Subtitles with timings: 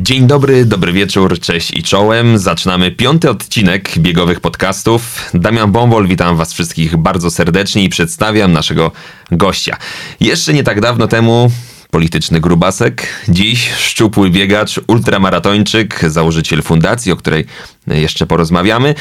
[0.00, 2.38] Dzień dobry, dobry wieczór, cześć i czołem.
[2.38, 5.30] Zaczynamy piąty odcinek biegowych podcastów.
[5.34, 8.92] Damian Bombol, witam was wszystkich bardzo serdecznie i przedstawiam naszego
[9.30, 9.76] gościa.
[10.20, 11.50] Jeszcze nie tak dawno temu
[11.90, 17.46] polityczny grubasek, dziś szczupły biegacz, ultramaratończyk, założyciel fundacji, o której
[17.86, 18.94] jeszcze porozmawiamy.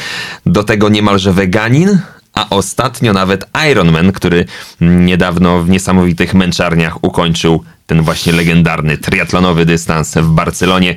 [0.45, 1.99] Do tego niemalże weganin,
[2.37, 4.45] a ostatnio nawet Ironman, który
[4.81, 10.95] niedawno w niesamowitych męczarniach ukończył ten właśnie legendarny triatlonowy dystans w Barcelonie.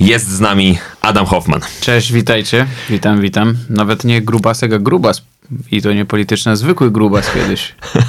[0.00, 1.60] Jest z nami Adam Hoffman.
[1.80, 2.66] Cześć, witajcie.
[2.90, 3.56] Witam, witam.
[3.70, 5.22] Nawet nie grubasek, a grubas.
[5.70, 7.74] I to nie polityczny, a zwykły grubas kiedyś.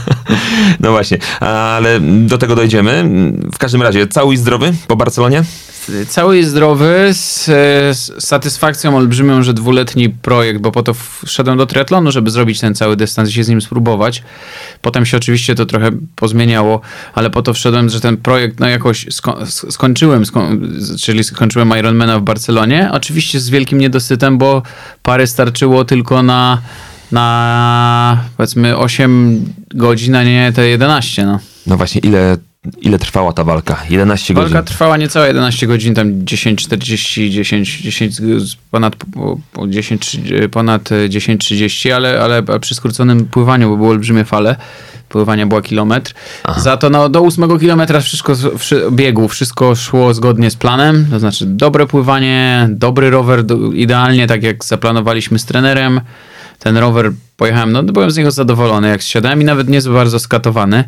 [0.79, 3.03] No właśnie, ale do tego dojdziemy.
[3.53, 5.43] W każdym razie, cały i zdrowy po Barcelonie?
[6.07, 7.45] Cały jest zdrowy, z,
[7.97, 10.93] z satysfakcją olbrzymią, że dwuletni projekt, bo po to
[11.25, 14.23] wszedłem do triatlonu, żeby zrobić ten cały dystans i się z nim spróbować.
[14.81, 16.81] Potem się oczywiście to trochę pozmieniało,
[17.13, 20.47] ale po to wszedłem, że ten projekt no jakoś sko skończyłem, sko
[21.01, 22.89] czyli skończyłem Ironmana w Barcelonie.
[22.91, 24.61] Oczywiście z wielkim niedosytem, bo
[25.03, 26.61] pary starczyło tylko na
[27.13, 31.25] na powiedzmy 8 godzin, a nie te 11.
[31.25, 32.37] No, no właśnie, ile
[32.81, 33.77] Ile trwała ta walka?
[33.89, 34.53] 11 walka godzin?
[34.53, 38.21] Walka trwała niecałe 11 godzin, tam 10.40, 10, 10,
[38.71, 38.95] ponad,
[39.53, 40.17] po 10,
[40.51, 44.55] ponad 10.30, ale, ale przy skróconym pływaniu, bo były olbrzymie fale,
[45.09, 46.13] pływania była kilometr.
[46.43, 46.59] Aha.
[46.59, 48.33] Za to no, do 8 kilometra wszystko,
[48.91, 54.43] biegu, wszystko szło zgodnie z planem, to znaczy dobre pływanie, dobry rower, do, idealnie tak
[54.43, 56.01] jak zaplanowaliśmy z trenerem.
[56.63, 60.83] Ten rower pojechałem, no byłem z niego zadowolony, jak zsiadałem i nawet nie bardzo skatowany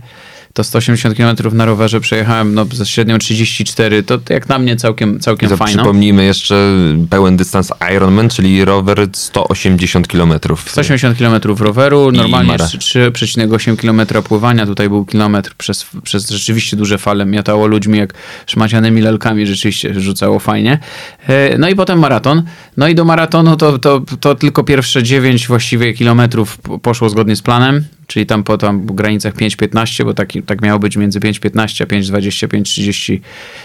[0.56, 5.20] to 180 km na rowerze przejechałem no, ze średnią 34, to jak na mnie całkiem,
[5.20, 5.78] całkiem to fajno.
[5.78, 6.74] Przypomnijmy jeszcze
[7.10, 10.34] pełen dystans Ironman, czyli rower 180 km.
[10.66, 17.26] 180 km roweru, normalnie 3,8 km pływania, tutaj był kilometr przez, przez rzeczywiście duże fale,
[17.26, 18.14] miatało ludźmi jak
[18.48, 20.80] szmacianymi lalkami, rzeczywiście rzucało fajnie.
[21.28, 22.44] E, no i potem maraton.
[22.78, 27.42] No i do maratonu to, to, to tylko pierwsze 9 właściwie kilometrów poszło zgodnie z
[27.42, 31.86] planem czyli tam po tam granicach 5-15, bo tak, tak miało być między 5-15 a
[31.86, 33.20] 5-20, 5-30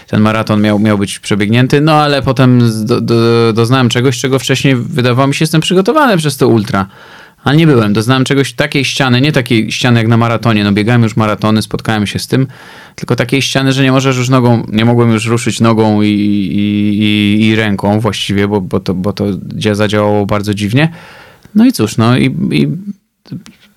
[0.07, 4.75] ten maraton miał, miał być przebiegnięty, no ale potem do, do, doznałem czegoś, czego wcześniej
[4.75, 6.87] wydawało mi się, jestem przygotowany przez to ultra.
[7.43, 7.93] Ale nie byłem.
[7.93, 10.63] Doznałem czegoś, takiej ściany, nie takiej ściany jak na maratonie.
[10.63, 12.47] No biegałem już maratony, spotkałem się z tym,
[12.95, 17.03] tylko takiej ściany, że nie możesz już nogą, nie mogłem już ruszyć nogą i, i,
[17.03, 19.25] i, i ręką właściwie, bo, bo, to, bo to
[19.71, 20.89] zadziałało bardzo dziwnie.
[21.55, 22.67] No i cóż, no i, i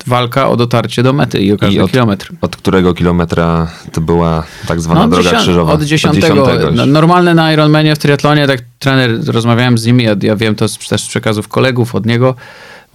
[0.07, 2.31] walka o dotarcie do mety i o każdy I od, kilometr.
[2.41, 5.73] Od którego kilometra to była tak zwana no, droga dziesiąt, krzyżowa?
[5.73, 6.27] Od dziesiątego.
[6.27, 10.35] Od dziesiątego no, normalne na Ironmanie w triatlonie, tak trener, rozmawiałem z nim, ja, ja
[10.35, 12.35] wiem to z, też z przekazów kolegów od niego,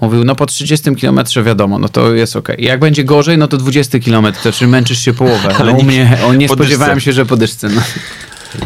[0.01, 2.49] Mówił, no po 30 kilometrze wiadomo, no to jest ok.
[2.59, 5.55] Jak będzie gorzej, no to 20 kilometr, to czy męczysz się połowę.
[5.67, 7.69] No u mnie, o, nie spodziewałem się, że po dyszce.
[7.69, 7.83] No.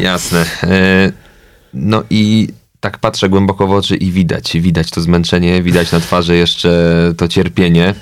[0.01, 0.45] Jasne.
[0.63, 1.11] E,
[1.73, 2.47] no i
[2.79, 7.27] tak patrzę głęboko w oczy i widać, widać to zmęczenie, widać na twarzy jeszcze to
[7.27, 7.93] cierpienie.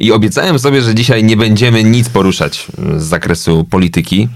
[0.00, 2.66] I obiecałem sobie, że dzisiaj nie będziemy nic poruszać
[2.96, 4.28] z zakresu polityki,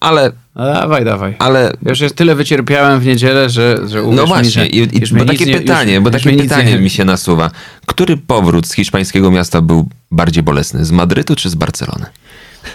[0.00, 0.32] ale...
[0.56, 1.36] Dawaj, dawaj.
[1.38, 1.72] Ale...
[1.86, 5.44] Już jest tyle wycierpiałem w niedzielę, że, że No właśnie, mi, i, i, bo takie
[5.44, 6.80] nie, pytanie, już, bo takie pytanie nie...
[6.80, 7.50] mi się nasuwa.
[7.86, 10.84] Który powrót z hiszpańskiego miasta był bardziej bolesny?
[10.84, 12.06] Z Madrytu czy z Barcelony?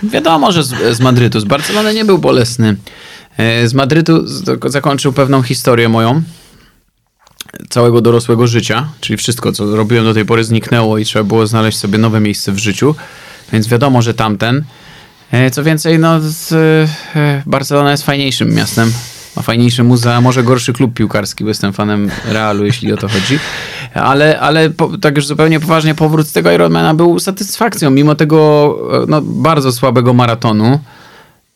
[0.04, 1.40] Wiadomo, że z, z Madrytu.
[1.40, 2.76] Z Barcelony nie był bolesny.
[3.38, 4.24] E, z Madrytu
[4.66, 6.22] zakończył pewną historię moją
[7.70, 11.78] całego dorosłego życia, czyli wszystko, co robiłem do tej pory zniknęło i trzeba było znaleźć
[11.78, 12.96] sobie nowe miejsce w życiu,
[13.54, 14.64] więc wiadomo, że tamten.
[15.32, 16.52] E, co więcej, no, z,
[17.16, 18.92] e, Barcelona jest fajniejszym miastem.
[19.36, 23.40] Ma fajniejsze muzea, może gorszy klub piłkarski, bo jestem fanem Realu, jeśli o to chodzi.
[23.94, 28.78] Ale, ale po, tak już zupełnie poważnie, powrót z tego Ironmana był satysfakcją, mimo tego
[29.08, 30.80] no, bardzo słabego maratonu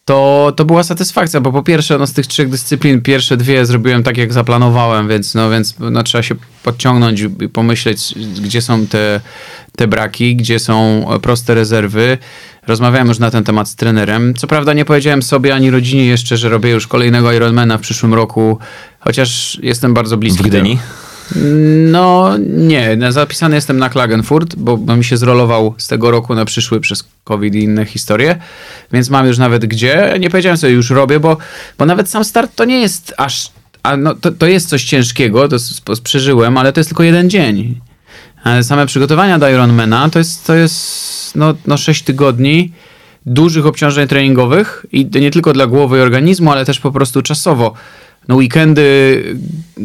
[0.08, 4.04] to, to była satysfakcja, bo po pierwsze no, z tych trzech dyscyplin pierwsze dwie zrobiłem
[4.04, 9.22] tak, jak zaplanowałem, więc, no, więc no, trzeba się podciągnąć i pomyśleć, gdzie są te,
[9.76, 12.18] te braki, gdzie są proste rezerwy.
[12.68, 14.34] Rozmawiałem już na ten temat z trenerem.
[14.34, 18.14] Co prawda nie powiedziałem sobie ani rodzinie jeszcze, że robię już kolejnego Ironmana w przyszłym
[18.14, 18.60] roku,
[19.00, 20.44] chociaż jestem bardzo bliski.
[20.44, 20.80] W Gdyni?
[21.92, 26.80] No nie, zapisany jestem na Klagenfurt, bo, mi się zrolował z tego roku na przyszły
[26.80, 28.36] przez COVID i inne historie,
[28.94, 30.16] więc mam już nawet gdzie.
[30.20, 31.38] Nie powiedziałem sobie, już robię, bo,
[31.78, 33.52] bo nawet sam start to nie jest aż...
[33.84, 35.58] A no, to, to jest coś ciężkiego, to
[36.04, 37.80] przeżyłem, ale to jest tylko jeden dzień.
[38.44, 42.72] Ale same przygotowania do Ironmana to jest, to jest no, no 6 tygodni
[43.26, 47.74] dużych obciążeń treningowych i nie tylko dla głowy i organizmu, ale też po prostu czasowo.
[48.28, 49.24] No weekendy,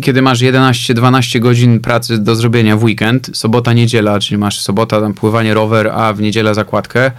[0.02, 5.14] kiedy masz 11-12 godzin pracy do zrobienia w weekend, sobota, niedziela, czyli masz sobota tam
[5.14, 7.10] pływanie rower, a w niedzielę zakładkę,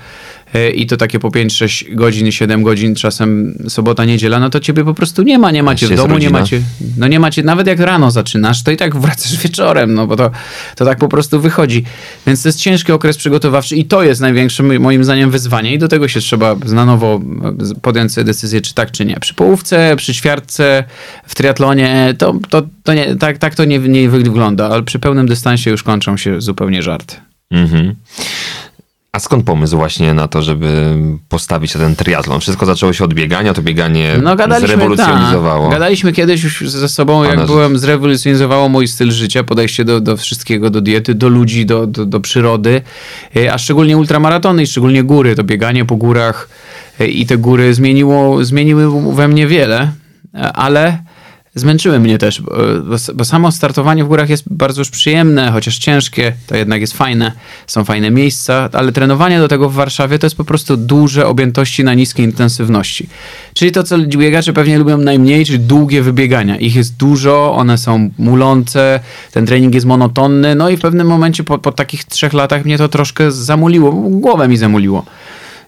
[0.76, 4.94] i to takie po 5-6 godzin, 7 godzin, czasem sobota, niedziela, no to ciebie po
[4.94, 6.62] prostu nie ma, nie macie w domu, nie macie,
[6.98, 10.32] no nie macie, nawet jak rano zaczynasz, to i tak wracasz wieczorem, no bo to,
[10.76, 11.84] to tak po prostu wychodzi.
[12.28, 15.88] Więc to jest ciężki okres przygotowawczy i to jest największe moim zdaniem wyzwanie i do
[15.88, 17.22] tego się trzeba na nowo
[17.82, 19.20] podjąć sobie decyzję, czy tak, czy nie.
[19.20, 20.84] Przy połówce, przy ćwiartce,
[21.28, 25.28] w triatlonie, to, to, to nie, tak, tak to nie, nie wygląda, ale przy pełnym
[25.28, 27.16] dystansie już kończą się zupełnie żarty.
[27.52, 27.96] Mhm.
[29.16, 30.96] A skąd pomysł właśnie na to, żeby
[31.30, 32.40] postawić ten triatlon?
[32.40, 35.66] Wszystko zaczęło się od biegania, to bieganie no, gadaliśmy, zrewolucjonizowało.
[35.66, 40.18] Ta, gadaliśmy kiedyś już ze sobą, jak byłem, zrewolucjonizowało mój styl życia, podejście do, do
[40.18, 42.82] wszystkiego, do diety, do ludzi, do, do, do przyrody,
[43.36, 46.50] e, a szczególnie ultramaratony i szczególnie góry, to bieganie po górach
[47.00, 49.92] e, i te góry zmieniło, zmieniły we mnie wiele,
[50.36, 51.04] e, ale
[51.56, 56.34] zmęczyły mnie też, bo, bo, samo startowanie w górach jest bardzo już przyjemne, chociaż ciężkie,
[56.48, 57.32] to jednak jest fajne,
[57.68, 61.84] są fajne miejsca, ale trenowanie do tego w Warszawie to jest po prostu duże objętości
[61.84, 63.10] na niskiej intensywności.
[63.54, 66.58] Czyli to, co biegacze pewnie lubią najmniej, czyli długie wybiegania.
[66.58, 69.00] Ich jest dużo, one są mulące,
[69.32, 72.78] ten trening jest monotonny, no i w pewnym momencie po, po takich trzech latach mnie
[72.78, 75.06] to troszkę zamuliło, głowę mi zamuliło.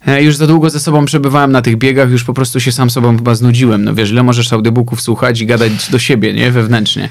[0.07, 2.89] E, już za długo ze sobą przebywałem na tych biegach, już po prostu się sam
[2.89, 3.83] sobą chyba znudziłem.
[3.83, 6.51] No wiesz, ile możesz audiobooków słuchać i gadać do siebie, nie?
[6.51, 7.09] Wewnętrznie.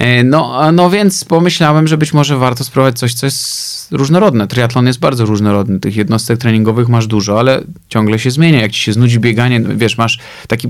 [0.00, 4.46] E, no, no więc pomyślałem, że być może warto spróbować coś, co jest różnorodne.
[4.46, 5.80] Triatlon jest bardzo różnorodny.
[5.80, 8.60] Tych jednostek treningowych masz dużo, ale ciągle się zmienia.
[8.60, 10.18] Jak ci się znudzi bieganie, wiesz, masz
[10.48, 10.68] taki,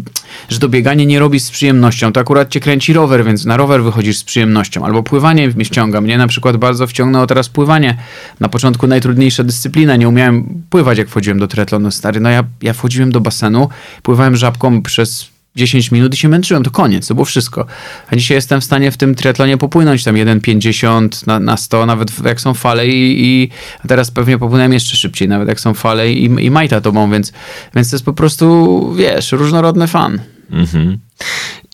[0.49, 3.83] że to bieganie nie robisz z przyjemnością, to akurat cię kręci rower, więc na rower
[3.83, 4.85] wychodzisz z przyjemnością.
[4.85, 6.01] Albo pływanie mnie wciąga.
[6.01, 7.97] Mnie na przykład bardzo wciągnęło teraz pływanie.
[8.41, 9.97] Na początku najtrudniejsza dyscyplina.
[9.97, 11.91] Nie umiałem pływać, jak wchodziłem do triatlonu.
[11.91, 13.69] Stary, no ja, ja wchodziłem do basenu,
[14.03, 17.67] pływałem żabką przez 10 minut i się męczyłem, to koniec, to było wszystko.
[18.11, 22.25] A dzisiaj jestem w stanie w tym triatlonie popłynąć tam 1,50 na, na 100, nawet
[22.25, 23.51] jak są fale i, i
[23.89, 27.33] teraz pewnie popłynąłem jeszcze szybciej, nawet jak są fale i, i majta tobą, więc,
[27.75, 30.21] więc to jest po prostu, wiesz, różnorodny fan.
[30.51, 30.99] Mhm.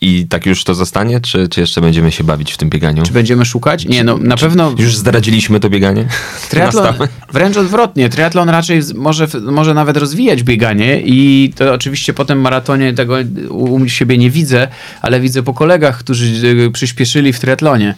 [0.06, 3.02] I tak już to zostanie, czy, czy jeszcze będziemy się bawić w tym bieganiu?
[3.02, 3.86] Czy będziemy szukać?
[3.86, 4.74] Nie, no na czy pewno...
[4.78, 6.08] Już zdradziliśmy to bieganie?
[6.50, 6.94] Triatlon,
[7.32, 8.08] wręcz odwrotnie.
[8.08, 13.16] Triatlon raczej może, może nawet rozwijać bieganie i to oczywiście po tym maratonie tego
[13.50, 14.68] u siebie nie widzę,
[15.02, 17.94] ale widzę po kolegach, którzy y, przyspieszyli w triatlonie.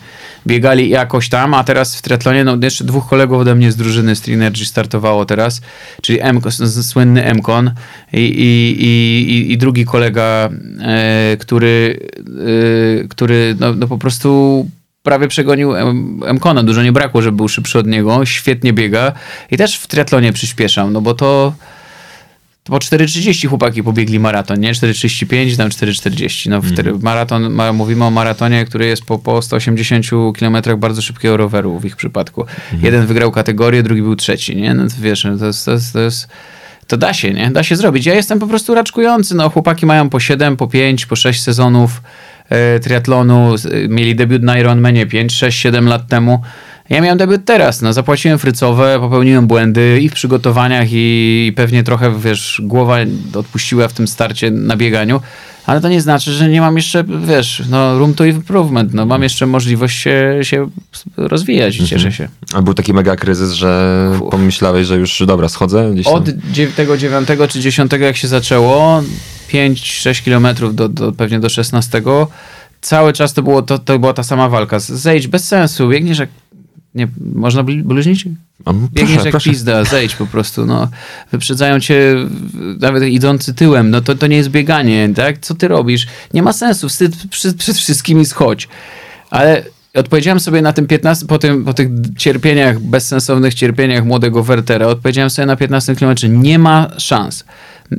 [0.46, 4.16] Biegali jakoś tam, a teraz w triatlonie, no jeszcze dwóch kolegów ode mnie z drużyny
[4.16, 5.60] Streanergy startowało teraz,
[6.02, 6.40] czyli M,
[6.82, 7.70] słynny Mkon
[8.12, 10.48] i, i, i, i drugi kolega,
[10.80, 11.97] e, który
[12.46, 14.66] Y, który no, no po prostu
[15.02, 15.72] prawie przegonił
[16.34, 16.62] Mkona.
[16.62, 18.26] Dużo nie brakło, żeby był szybszy od niego.
[18.26, 19.12] Świetnie biega
[19.50, 21.52] i też w triatlonie przyspieszał, no bo to
[22.68, 24.72] po 4.30 chłopaki pobiegli maraton, nie?
[24.72, 26.50] 4.35, tam 4.40.
[26.50, 27.02] No, mm.
[27.02, 30.06] maraton, ma, mówimy o maratonie, który jest po, po 180
[30.38, 32.44] km bardzo szybkiego roweru w ich przypadku.
[32.72, 32.84] Mm.
[32.84, 34.74] Jeden wygrał kategorię, drugi był trzeci, nie?
[34.74, 36.28] No to wiesz, no to jest, to jest, to jest
[36.88, 37.50] to da się, nie?
[37.50, 38.06] Da się zrobić.
[38.06, 39.34] Ja jestem po prostu raczkujący.
[39.34, 42.02] No, chłopaki mają po 7, po 5, po 6 sezonów
[42.48, 43.54] e, triatlonu.
[43.88, 46.42] Mieli debiut na Ironmanie 5, 6, 7 lat temu.
[46.88, 52.20] Ja miałem debiut teraz, no zapłaciłem frycowe, popełniłem błędy i w przygotowaniach i pewnie trochę,
[52.20, 52.96] wiesz, głowa
[53.34, 55.20] odpuściła w tym starcie na bieganiu,
[55.68, 59.22] ale to nie znaczy, że nie mam jeszcze, wiesz, no room to improvement, no mam
[59.22, 60.70] jeszcze możliwość się, się
[61.16, 62.28] rozwijać i cieszę się.
[62.52, 64.30] A był taki mega kryzys, że Uf.
[64.30, 66.14] pomyślałeś, że już dobra, schodzę gdzieś tam?
[66.14, 66.24] Od
[66.76, 69.02] tego 9 czy 10 jak się zaczęło,
[69.52, 72.02] 5-6 kilometrów do, do, pewnie do 16,
[72.80, 74.78] cały czas to, było, to, to była ta sama walka.
[74.78, 76.28] Zejdź, bez sensu, biegniesz jak
[76.94, 78.24] nie, można bluźnić?
[78.66, 79.50] Biegniesz proszę, jak proszę.
[79.50, 80.88] pizda, zejdź po prostu, no.
[81.32, 82.14] Wyprzedzają cię
[82.80, 85.38] nawet idący tyłem, no to, to nie jest bieganie, tak?
[85.38, 86.06] Co ty robisz?
[86.34, 88.68] Nie ma sensu, wstyd przed, przed wszystkimi schodź.
[89.30, 89.62] Ale
[89.94, 91.88] odpowiedziałem sobie na tym 15, po, tym, po tych
[92.18, 97.44] cierpieniach, bezsensownych cierpieniach młodego Wertera, odpowiedziałem sobie na 15 kilometrze, nie ma szans.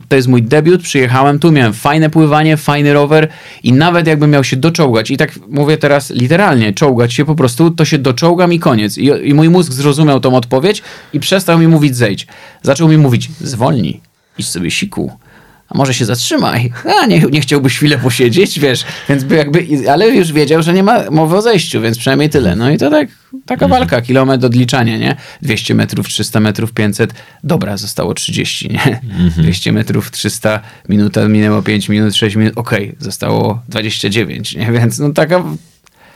[0.08, 3.28] To jest mój debiut, przyjechałem tu, miałem fajne pływanie, fajny rower
[3.64, 7.72] i nawet jakbym miał się doczołgać, i tak mówię teraz literalnie, czołgać się po prostu,
[7.72, 8.98] to się doczołgam i koniec.
[8.98, 10.82] I, i mój mózg zrozumiał tą odpowiedź
[11.14, 12.28] i przestał mi mówić zejdź.
[12.62, 14.02] Zaczął mi mówić zwolnij,
[14.38, 15.12] idź sobie siku
[15.70, 16.72] a może się zatrzymaj,
[17.02, 20.84] a nie, nie chciałbyś chwilę posiedzieć, wiesz, więc by jakby, ale już wiedział, że nie
[20.84, 22.56] ma mowy o zejściu, więc przynajmniej tyle.
[22.56, 23.08] No i to tak,
[23.46, 23.80] taka mhm.
[23.80, 25.16] walka, kilometr odliczania, nie?
[25.42, 29.00] 200 metrów, 300 metrów, 500, dobra, zostało 30, nie?
[29.04, 29.44] Mhm.
[29.44, 30.60] 200 metrów, 300,
[30.90, 34.72] minuta, minęło 5 minut, 6 minut, okej, okay, zostało 29, nie?
[34.72, 35.44] Więc no taka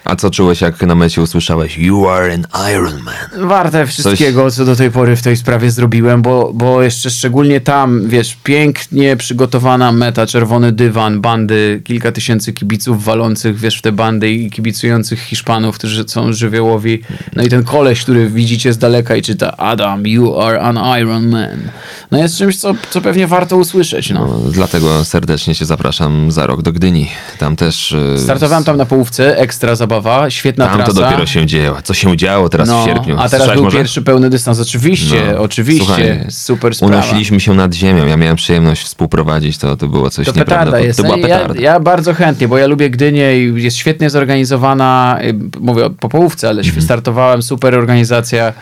[0.05, 3.47] A co czułeś, jak na mecie usłyszałeś You are an Iron Man?
[3.47, 8.07] Warte wszystkiego, co do tej pory w tej sprawie zrobiłem, bo, bo jeszcze szczególnie tam,
[8.09, 14.31] wiesz, pięknie przygotowana meta, czerwony dywan, bandy, kilka tysięcy kibiców walących, wiesz, w te bandy
[14.31, 17.01] i kibicujących Hiszpanów, którzy są żywiołowi.
[17.35, 21.27] No i ten koleś, który widzicie z daleka i czyta Adam, you are an Iron
[21.29, 21.69] Man.
[22.11, 24.27] No jest czymś, co, co pewnie warto usłyszeć, no.
[24.27, 27.09] No, dlatego serdecznie cię zapraszam za rok do Gdyni.
[27.39, 27.91] Tam też...
[27.91, 29.92] y, Startowałem tam na połówce, ekstra zabawa,
[30.29, 30.93] świetna Tam trasa.
[30.93, 31.77] to dopiero się dzieło.
[31.83, 33.15] Co się działo teraz w sierpniu?
[33.19, 33.77] A teraz był może?
[33.77, 36.93] pierwszy pełny dystans, oczywiście, No, oczywiście, słuchaj, super sprawa.
[36.93, 38.05] Unosiliśmy się nad ziemią.
[38.05, 40.97] Ja miałem przyjemność współprowadzić, to, to było coś To petarda jest.
[40.97, 41.61] To była No i ja, petarda.
[41.61, 45.19] ja bardzo chętnie, bo ja lubię Gdynię i jest świetnie zorganizowana.
[45.23, 46.81] y, Mówię po połówce, ale Mhm.
[46.81, 48.53] startowałem, super organizacja.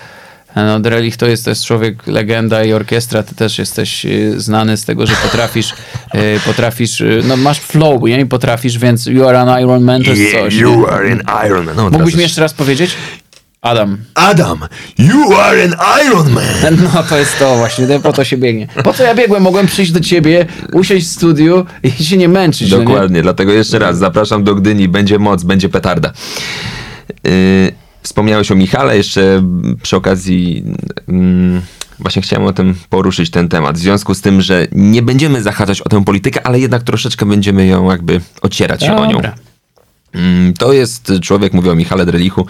[0.56, 3.24] No, Drelich to jest też człowiek, legenda i orkiestra.
[3.24, 5.72] Ty też jesteś y, znany z tego, że potrafisz,
[6.16, 8.22] y, potrafisz, y, no masz flow, nie?
[8.22, 10.54] I potrafisz, więc you are an Iron Man, to jest coś.
[10.56, 11.76] you are an Iron Man.
[11.76, 12.92] No, Mógłbyś mi jeszcze raz powiedzieć?
[13.62, 13.98] Adam.
[14.16, 14.60] Adam,
[14.98, 15.76] you are an
[16.08, 16.78] Iron Man.
[16.94, 18.68] No to jest to właśnie, po to się biegnie.
[18.84, 19.44] Po co ja biegłem?
[19.44, 22.72] Mogłem przyjść do ciebie, usiąść w studiu i się nie męczyć.
[22.72, 22.86] no nie?
[22.86, 26.14] Dokładnie, dlatego jeszcze raz zapraszam do Gdyni, będzie moc, będzie petarda.
[27.24, 27.32] Yy,
[28.12, 29.44] wspomniałeś o Michale, jeszcze
[29.84, 30.64] przy okazji
[31.08, 31.62] mm,
[32.00, 33.78] właśnie chciałem o tym poruszyć ten temat.
[33.78, 37.68] W związku z tym, że nie będziemy zahaczać o tę politykę, ale jednak troszeczkę będziemy
[37.68, 39.12] ją jakby ocierać się o nią.
[39.12, 39.36] Dobra.
[40.14, 42.48] Mm, To jest człowiek, mówię o Michale Drelichu,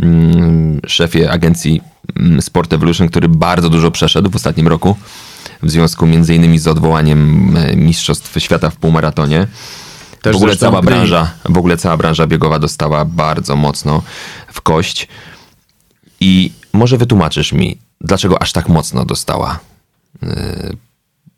[0.00, 1.80] mm, szefie agencji
[2.16, 4.96] mm, Sport Evolution, który bardzo dużo przeszedł w ostatnim roku.
[5.62, 9.46] W związku między innymi z odwołaniem e, Mistrzostw Świata w półmaratonie.
[10.22, 10.96] Też w ogóle cała w Gdyni.
[10.96, 14.02] branża, w ogóle cała branża biegowa dostała bardzo mocno
[14.52, 15.08] w kość.
[16.20, 19.58] I może wytłumaczysz mi, dlaczego aż tak mocno dostała?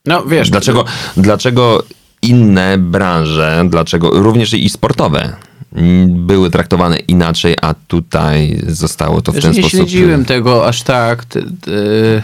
[0.06, 0.84] No wiesz, Dlaczego,
[1.16, 1.82] dlaczego
[2.22, 5.36] inne branże, dlaczego również i sportowe
[6.08, 9.78] były traktowane inaczej, a tutaj zostało to w Wiesz, ten nie sposób.
[9.78, 12.22] śledziłem tego aż tak, ty, ty,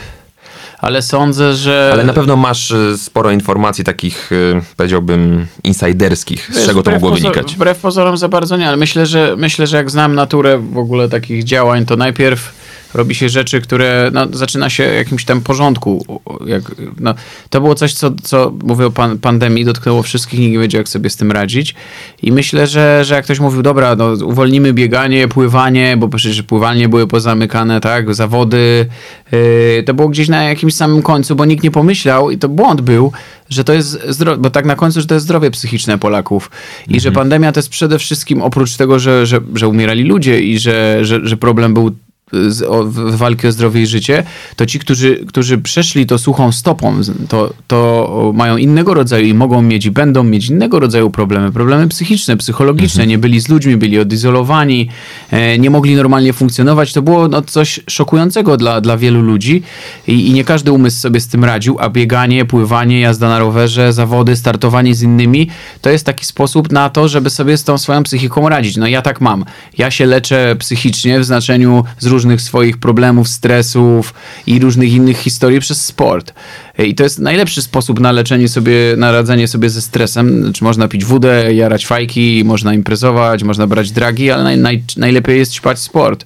[0.78, 1.90] ale sądzę, że...
[1.92, 7.10] Ale na pewno masz y, sporo informacji takich, y, powiedziałbym, insiderskich, z czego to mogło
[7.10, 7.54] pozor- wynikać.
[7.54, 11.08] Wbrew pozorom za bardzo nie, ale myślę, że myślę, że jak znam naturę w ogóle
[11.08, 16.20] takich działań, to najpierw robi się rzeczy, które no, zaczyna się jakimś tam porządku.
[16.46, 16.62] Jak,
[17.00, 17.14] no,
[17.50, 20.88] to było coś, co, co mówię o pan, pandemii, dotknęło wszystkich, nikt nie wiedział, jak
[20.88, 21.74] sobie z tym radzić.
[22.22, 26.88] I myślę, że, że jak ktoś mówił, dobra, no, uwolnimy bieganie, pływanie, bo przecież pływanie
[26.88, 28.86] były pozamykane, tak, zawody,
[29.32, 32.80] yy, to było gdzieś na jakimś samym końcu, bo nikt nie pomyślał i to błąd
[32.80, 33.12] był,
[33.50, 36.50] że to jest zdrowie, bo tak na końcu, że to jest zdrowie psychiczne Polaków
[36.88, 40.58] i że pandemia to jest przede wszystkim oprócz tego, że, że, że umierali ludzie i
[40.58, 41.90] że, że, że problem był
[42.32, 44.24] z, o, w- walki o zdrowie i życie,
[44.56, 46.94] to ci, którzy, którzy przeszli to suchą stopą,
[47.28, 51.88] to, to mają innego rodzaju i mogą mieć i będą mieć innego rodzaju problemy, problemy
[51.88, 54.88] psychiczne, psychologiczne, nie byli z ludźmi, byli odizolowani,
[55.30, 56.92] e, nie mogli normalnie funkcjonować.
[56.92, 59.62] To było no, coś szokującego dla, dla wielu ludzi
[60.06, 63.92] i, i nie każdy umysł sobie z tym radził, a bieganie, pływanie, jazda na rowerze,
[63.92, 65.48] zawody, startowanie z innymi,
[65.80, 68.76] to jest taki sposób na to, żeby sobie z tą swoją psychiką radzić.
[68.76, 69.44] No ja tak mam.
[69.78, 74.14] Ja się leczę psychicznie w znaczeniu z różnych swoich problemów, stresów
[74.46, 76.34] i różnych innych historii przez sport.
[76.78, 80.42] I to jest najlepszy sposób na leczenie sobie, na radzenie sobie ze stresem.
[80.42, 85.38] Znaczy można pić wódę, jarać fajki, można imprezować, można brać dragi, ale naj, naj, najlepiej
[85.38, 86.24] jest ćpać sport.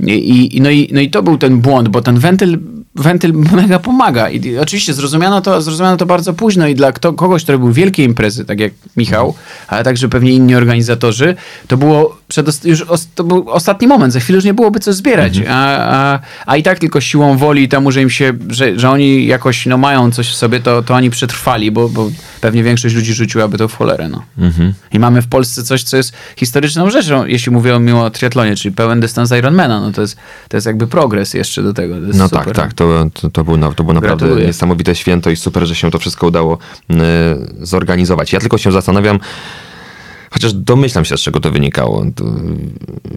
[0.00, 2.58] I, i, no, i, no i to był ten błąd, bo ten wentyl
[2.96, 4.30] wentyl mega pomaga.
[4.30, 8.04] I oczywiście zrozumiano to, zrozumiano to bardzo późno i dla kto, kogoś, kto robił wielkie
[8.04, 9.34] imprezy, tak jak Michał,
[9.68, 11.34] ale także pewnie inni organizatorzy,
[11.68, 14.92] to było przedost- już os- to był ostatni moment, za chwilę już nie byłoby co
[14.92, 15.38] zbierać.
[15.48, 18.90] A, a, a i tak tylko siłą woli i temu, że im się, że, że
[18.90, 22.10] oni jakoś no, mają coś w sobie, to, to oni przetrwali, bo, bo
[22.40, 24.08] pewnie większość ludzi rzuciłaby to w cholerę.
[24.08, 24.22] No.
[24.92, 29.00] I mamy w Polsce coś, co jest historyczną rzeczą, jeśli mówię o, triatlonie, czyli pełen
[29.00, 29.80] dystans Ironmana.
[29.80, 30.16] No to jest,
[30.48, 31.94] to jest jakby progres jeszcze do tego.
[32.14, 32.44] No super.
[32.44, 34.46] tak, tak, to, to, to, było, na- to było naprawdę Gratuluję.
[34.46, 36.58] niesamowite święto i super, że się to wszystko udało
[36.90, 36.94] y,
[37.66, 38.32] zorganizować.
[38.32, 39.18] Ja tylko się zastanawiam,
[40.30, 42.04] chociaż domyślam się, z czego to wynikało.
[42.14, 42.24] To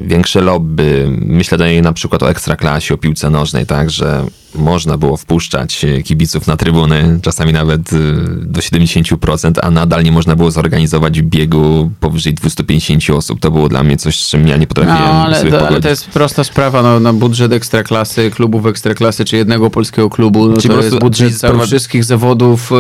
[0.02, 5.18] większe lobby, myślę tutaj na przykład o ekstraklasie, o piłce nożnej, tak, że można było
[5.18, 7.98] wpuszczać e, kibiców na trybuny, czasami nawet y,
[8.42, 13.40] do 70%, a nadal nie można było zorganizować biegu powyżej 250 osób.
[13.40, 15.82] To było dla mnie coś, z czym ja nie No, potrafiłem ale sobie to, ale
[15.82, 20.58] to jest prosta sprawa, no, no budżet ekstraklasy, klubów ekstraklasy, czy jednego polskiego klubu, no,
[20.58, 22.72] to po jest budżet sprowadz- wszystkich zawodów,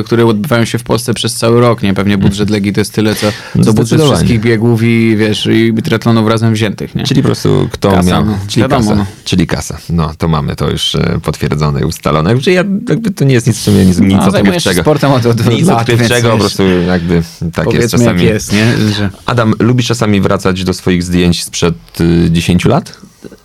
[0.00, 1.94] y, które odbywają się w Polsce przez cały rok, nie?
[1.94, 3.26] Pewnie budżet Legii to jest tyle, co,
[3.64, 7.04] co budżet wszystkich biegów i wiesz, i triatlonów razem wziętych, nie?
[7.04, 8.24] Czyli po prostu kto Kasa, miał.
[8.26, 8.38] no.
[8.48, 8.94] Czyli Wiadomo, kasa.
[8.94, 9.06] no.
[9.24, 9.78] Czyli kasa.
[9.90, 10.94] No to mamy to już.
[10.94, 12.40] e, e, potwierdzone i ustalone.
[12.40, 14.80] Że ja, jakby to nie jest nic, nic, nic No, odkrywczego.
[14.82, 18.24] sportem od- od nic lat, odkrywczego, po prostu jakby tak jest czasami.
[18.24, 18.52] jest.
[19.26, 22.96] Adam, lubisz czasami wracać do swoich zdjęć sprzed y, 10 lat?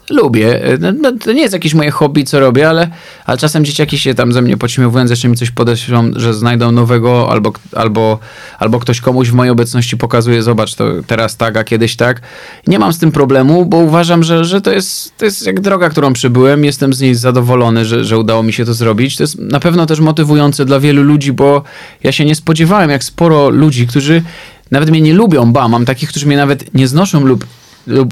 [0.10, 0.62] Lubię.
[0.80, 2.90] No, no, to nie jest jakieś moje hobby, co robię, ale,
[3.26, 7.32] ale czasem dzieciaki się tam ze mnie podśmiewują, jeszcze mi coś podeślą, że znajdą nowego,
[7.32, 8.20] albo, albo,
[8.60, 12.22] albo ktoś komuś w mojej obecności pokazuje, zobacz, to teraz tak, a kiedyś tak.
[12.68, 15.90] Nie mam z tym problemu, bo uważam, że, że to, jest, to jest jak droga,
[15.90, 16.66] którą przybyłem.
[16.66, 19.18] Jestem z niej zadowolony, że, że udało mi się to zrobić.
[19.18, 21.64] To jest na pewno też motywujące dla wielu ludzi, bo
[22.04, 24.24] ja się nie spodziewałem, jak sporo ludzi, którzy
[24.72, 27.46] nawet mnie nie lubią, ba, mam takich, którzy mnie nawet nie znoszą lub lub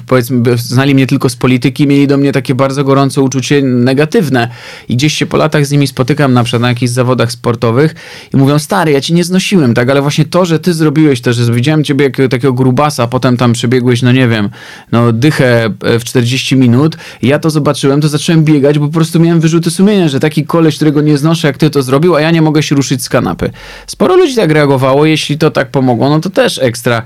[0.08, 4.50] powiedzmy znali mnie tylko z polityki, mieli do mnie takie bardzo gorące uczucie negatywne.
[4.90, 7.96] I gdzieś się po latach z nimi spotykam na przykład na jakichś zawodach sportowych
[8.34, 11.34] i mówią, stary, ja ci nie znosiłem, tak, ale właśnie to, że ty zrobiłeś to,
[11.34, 14.50] że widziałem ciebie jakiego takiego grubasa, a potem tam przebiegłeś, no nie wiem,
[14.92, 19.20] no dychę e, w 40 minut ja to zobaczyłem, to zacząłem biegać, bo po prostu
[19.20, 22.32] miałem wyrzuty sumienia, że taki koleś, którego nie znoszę, jak ty to zrobił, a ja
[22.32, 23.52] nie mogę się ruszyć z kanapy.
[23.88, 27.04] Sporo ludzi tak reagowało, jeśli to tak pomogło, no to też ekstra.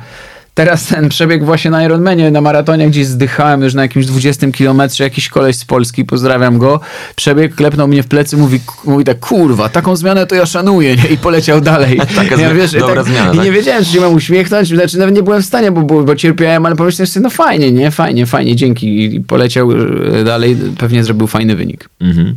[0.60, 5.04] Teraz ten przebieg właśnie na Ironmanie, na maratonie, gdzieś zdychałem już na jakimś 20 kilometrze,
[5.04, 6.80] jakiś koleś z Polski, pozdrawiam go,
[7.16, 11.08] przebieg, klepnął mnie w plecy, mówi, mówi tak, kurwa, taką zmianę to ja szanuję, nie?
[11.08, 11.98] I poleciał dalej.
[12.16, 13.46] Taka zmi- i dobra zmiana, I tak?
[13.46, 16.16] nie wiedziałem, czy się mam uśmiechnąć, znaczy nawet nie byłem w stanie, bo, bo, bo
[16.16, 17.92] cierpiałem, ale pomyślałem sobie, no fajnie, nie?
[17.92, 19.16] Fajnie, fajnie, dzięki.
[19.16, 21.90] I poleciał e, dalej, pewnie zrobił fajny wynik.
[22.00, 22.36] Mhm.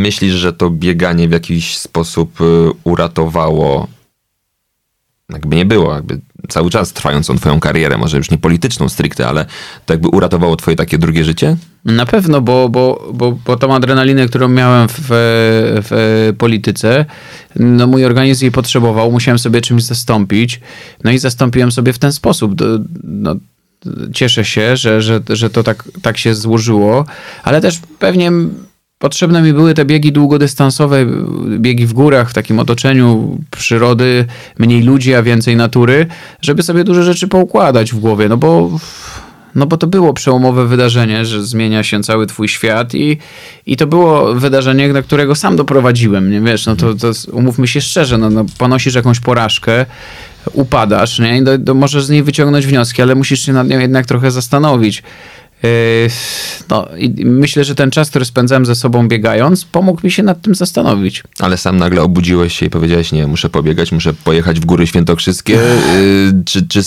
[0.00, 2.44] Myślisz, że to bieganie w jakiś sposób y,
[2.84, 3.88] uratowało,
[5.32, 9.46] jakby nie było, jakby cały czas trwającą twoją karierę, może już nie polityczną stricte, ale
[9.86, 11.56] to jakby uratowało twoje takie drugie życie?
[11.84, 17.04] Na pewno, bo, bo, bo, bo tą adrenalinę, którą miałem w, w polityce,
[17.56, 20.60] no mój organizm jej potrzebował, musiałem sobie czymś zastąpić,
[21.04, 22.54] no i zastąpiłem sobie w ten sposób.
[23.04, 23.34] No,
[24.14, 27.04] cieszę się, że, że, że to tak, tak się złożyło,
[27.42, 28.32] ale też pewnie
[29.02, 31.06] potrzebne mi były te biegi długodystansowe,
[31.58, 34.24] biegi w górach, w takim otoczeniu przyrody,
[34.58, 36.06] mniej ludzi, a więcej natury,
[36.40, 38.70] żeby sobie duże rzeczy poukładać w głowie, no bo
[39.54, 43.18] no bo to było przełomowe wydarzenie, że zmienia się cały twój świat i,
[43.66, 47.80] i to było wydarzenie, do którego sam doprowadziłem, nie wiesz, no to, to umówmy się
[47.80, 49.86] szczerze, no, no ponosisz jakąś porażkę,
[50.52, 53.78] upadasz, nie, i do, do, możesz z niej wyciągnąć wnioski, ale musisz się nad nią
[53.78, 55.02] jednak trochę zastanowić.
[55.62, 55.68] Yy,
[56.70, 60.42] No i myślę, że ten czas, który spędzałem ze sobą biegając, pomógł mi się nad
[60.42, 61.22] tym zastanowić.
[61.38, 65.60] Ale sam nagle obudziłeś się i powiedziałeś, nie, muszę pobiegać, muszę pojechać w góry świętokrzyskie.
[65.60, 66.82] Y, czy, czy,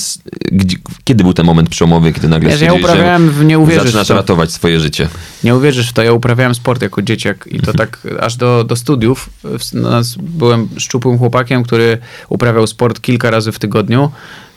[1.04, 4.08] kiedy był ten moment przełomowy, kiedy nagle Wiesz, ja uprawiałem w nie że uwierzysz zaczynasz
[4.08, 4.14] to.
[4.14, 5.08] ratować swoje życie?
[5.44, 8.76] Nie uwierzysz w to, ja uprawiałem sport jako dzieciak i to tak aż do, do
[8.76, 9.30] studiów.
[9.74, 11.98] Nas, byłem szczupłym chłopakiem, który
[12.30, 14.12] uprawiał sport kilka razy w tygodniu.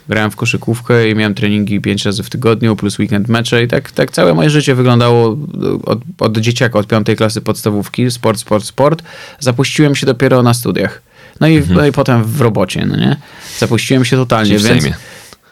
[0.09, 3.91] Grałem w koszykówkę i miałem treningi pięć razy w tygodniu, plus weekend mecze i tak,
[3.91, 5.37] tak całe moje życie wyglądało
[5.85, 9.03] od, od dzieciaka, od piątej klasy podstawówki, sport, sport, sport.
[9.39, 11.03] Zapuściłem się dopiero na studiach.
[11.41, 13.17] No i, no i potem w robocie, no nie?
[13.59, 14.83] Zapuściłem się totalnie, Czyli w więc...
[14.83, 14.97] Sejmie.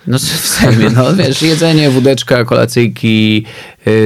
[0.07, 3.45] No w Sejmie, no wiesz, jedzenie, wódeczka, kolacyjki,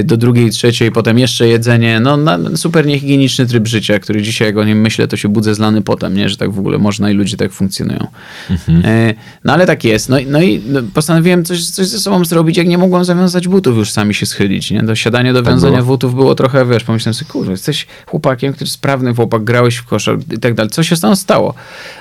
[0.04, 2.18] do drugiej, trzeciej, potem jeszcze jedzenie, no
[2.56, 6.14] super niehigieniczny tryb życia, który dzisiaj jak o nim myślę, to się budzę zlany potem,
[6.14, 8.06] nie, że tak w ogóle można i ludzie tak funkcjonują.
[8.50, 9.14] Y,
[9.44, 12.56] No ale tak jest, no, i- no i no, postanowiłem coś, coś ze sobą zrobić,
[12.56, 15.86] jak nie mogłem zawiązać butów już sami się schylić, nie, do siadania do wiązania było.
[15.88, 20.18] butów było trochę, wiesz, pomyślałem sobie, kurwa, jesteś chłopakiem, który sprawny chłopak, grałeś w koszar
[20.36, 21.54] i tak dalej, co się z tym stało?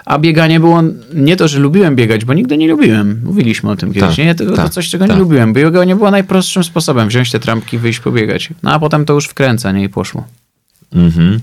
[0.05, 0.81] A bieganie było
[1.13, 4.35] nie to, że lubiłem biegać, bo nigdy nie lubiłem, mówiliśmy o tym kiedyś, Tak, nie,
[4.35, 5.15] to, to tak, coś, czego tak.
[5.15, 9.13] nie lubiłem, bieganie było najprostszym sposobem, wziąć te trampki, wyjść pobiegać, no a potem to
[9.13, 10.27] już wkręca, nie, i poszło.
[10.93, 11.39] Mhm.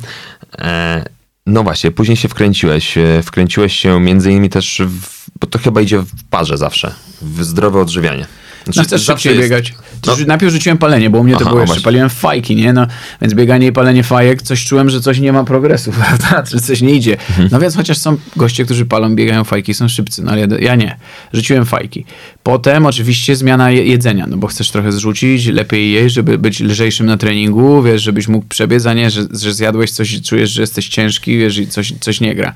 [0.59, 1.05] E,
[1.47, 2.99] no właśnie, później się wkręciłeś.
[2.99, 7.45] E, Wkręciłeś się między innymi też, w, bo to chyba idzie w parze zawsze, w
[7.45, 8.27] zdrowe odżywianie.
[8.65, 9.75] Znaczy, No chcesz szybciej jest- biegać.
[10.07, 11.85] No, To Najpierw rzuciłem palenie, bo u mnie to Aha, było o jeszcze, właśnie.
[11.85, 12.73] paliłem fajki, nie?
[12.73, 12.87] No,
[13.21, 16.43] więc bieganie i palenie fajek, coś czułem, że coś nie ma progresu, prawda?
[16.43, 17.13] Czy coś nie idzie.
[17.31, 17.49] Mhm.
[17.53, 20.75] No więc chociaż są goście, którzy palą, biegają fajki, są szybcy, no ale ja, ja
[20.75, 20.97] nie.
[21.33, 22.05] Rzuciłem fajki.
[22.43, 27.07] Potem oczywiście zmiana je- jedzenia, no bo chcesz trochę zrzucić, lepiej jeść, żeby być lżejszym
[27.07, 30.61] na treningu, wiesz, żebyś mógł przebiec, a nie, że, że zjadłeś coś i czujesz, że
[30.61, 32.53] jesteś ciężki, wiesz, i coś, coś nie gra.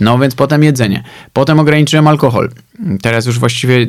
[0.00, 1.02] No więc potem jedzenie.
[1.32, 2.50] Potem ograniczyłem alkohol.
[3.02, 3.88] Teraz już właściwie yy,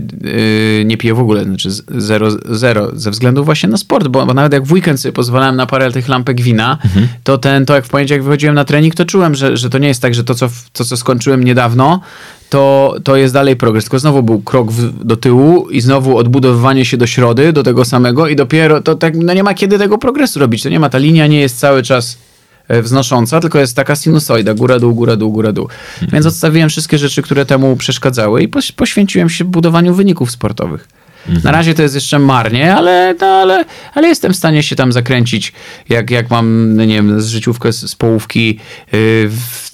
[0.86, 2.32] nie piję w ogóle, znaczy z- zero,
[2.94, 5.92] ze względu właśnie na sport, bo, bo nawet jak w weekend sobie pozwalałem na parę
[5.92, 6.78] tych lampek wina,
[7.24, 9.88] to ten, to jak w poniedziałek wychodziłem na trening, to czułem, że, że to nie
[9.88, 12.02] jest tak, że to, co, to, co skończyłem niedawno,
[12.50, 16.86] to, to jest dalej progres, tylko znowu był krok w, do tyłu i znowu odbudowywanie
[16.86, 19.98] się do środy, do tego samego i dopiero to tak, no nie ma kiedy tego
[19.98, 22.18] progresu robić, to nie ma, ta linia nie jest cały czas
[22.68, 25.68] e, wznosząca, tylko jest taka sinusoida, góra, dół, góra, dół, góra, dół.
[26.12, 30.88] Więc odstawiłem wszystkie rzeczy, które temu przeszkadzały i poś- poświęciłem się budowaniu wyników sportowych.
[31.44, 34.92] Na razie to jest jeszcze marnie, ale, no, ale, ale jestem w stanie się tam
[34.92, 35.54] zakręcić,
[35.90, 38.58] jak, jak mam, no nie wiem, z życiówkę z, z połówki yy,
[39.30, 39.72] w,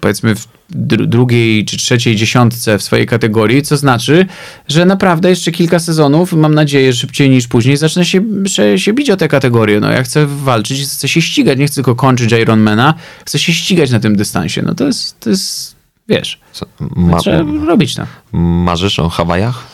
[0.00, 4.26] powiedzmy w dru- drugiej czy trzeciej dziesiątce w swojej kategorii, co znaczy,
[4.68, 9.10] że naprawdę jeszcze kilka sezonów, mam nadzieję, szybciej niż później, zacznę się, się, się bić
[9.10, 9.80] o tę kategorię.
[9.80, 12.94] No ja chcę walczyć, chcę się ścigać, nie chcę tylko kończyć Ironmana,
[13.26, 14.62] chcę się ścigać na tym dystansie.
[14.62, 15.76] No to jest, to jest
[16.08, 18.06] wiesz, Co, ma, trzeba robić to.
[18.32, 19.66] marzysz o Hawajach?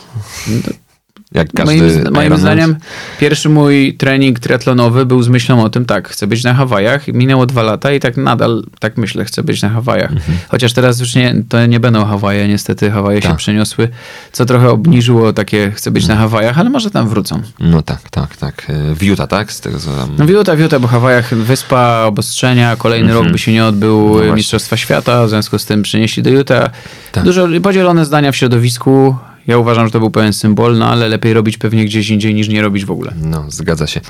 [1.33, 2.75] Jak każdy moim, moim zdaniem
[3.19, 7.07] pierwszy mój trening triatlonowy był z myślą o tym, tak, chcę być na Hawajach.
[7.07, 10.11] Minęło dwa lata i tak nadal tak myślę, chcę być na Hawajach.
[10.11, 10.37] Mhm.
[10.49, 13.37] Chociaż teraz już nie, to nie będą Hawaje, niestety Hawaje się Tak.
[13.37, 13.89] przeniosły,
[14.31, 17.41] co trochę obniżyło takie chcę być na Hawajach, ale może tam wrócą.
[17.59, 18.65] No tak, tak, tak.
[18.69, 19.51] E, W Utah, tak?
[19.51, 20.09] Z tego co tam...
[20.17, 24.17] No wiuta, bo w Hawajach wyspa, obostrzenia, kolejny rok by się nie odbył Mhm.
[24.17, 24.35] właśnie.
[24.35, 26.69] Mistrzostwa Świata, w związku z tym przynieśli do Utah.
[27.11, 27.23] Tak.
[27.23, 29.15] Dużo podzielone zdania w środowisku.
[29.47, 32.47] Ja uważam, że to był pewien symbol, no ale lepiej robić pewnie gdzieś indziej niż
[32.49, 33.13] nie robić w ogóle.
[33.23, 34.01] No, zgadza się.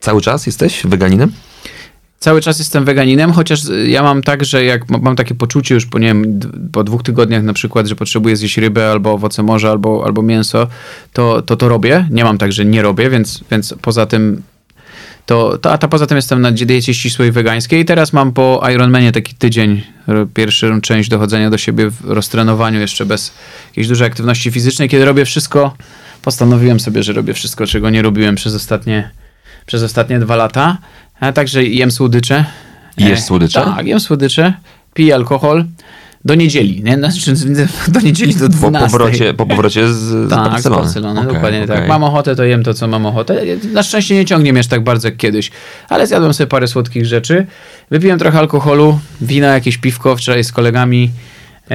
[0.00, 1.32] Cały czas jesteś weganinem?
[2.18, 5.86] Cały czas jestem weganinem, chociaż ja mam tak, że jak ma- mam takie poczucie już
[5.86, 6.40] po, nie wiem,
[6.72, 10.66] po dwóch tygodniach na przykład, że potrzebuję zjeść rybę albo owoce morza, albo, albo mięso,
[11.12, 12.08] to, to to robię.
[12.10, 14.42] Nie mam tak, że nie robię, więc, więc poza tym
[15.26, 18.62] to, to, a to poza tym jestem na diecie ścisłej wegańskiej i teraz mam po
[18.74, 19.82] Ironmanie taki tydzień,
[20.34, 23.32] pierwszą część dochodzenia do siebie w roztrenowaniu jeszcze bez
[23.66, 25.74] jakiejś dużej aktywności fizycznej, kiedy robię wszystko,
[26.22, 29.10] postanowiłem sobie, że robię wszystko, czego nie robiłem przez ostatnie,
[29.66, 30.78] przez ostatnie dwa lata,
[31.20, 32.44] a także jem słodycze.
[32.96, 33.60] Jesz słodycze?
[33.60, 34.54] Tak, jem słodycze,
[34.94, 35.64] piję alkohol
[36.24, 36.94] do niedzieli, nie?
[36.96, 37.34] Znaczy,
[37.88, 38.90] do niedzieli do Po 12.
[38.90, 41.76] powrocie, po powrocie z, Tak, z Barcelony, Okej, dokładnie okej.
[41.76, 41.88] tak.
[41.88, 43.42] Mam ochotę, to jem to, co mam ochotę.
[43.72, 45.50] Na szczęście nie ciągnie mnie aż tak bardzo jak kiedyś,
[45.88, 47.46] ale zjadłem sobie parę słodkich rzeczy.
[47.90, 51.10] Wypiłem trochę alkoholu, wina, jakieś piwko wczoraj z kolegami.
[51.70, 51.74] E,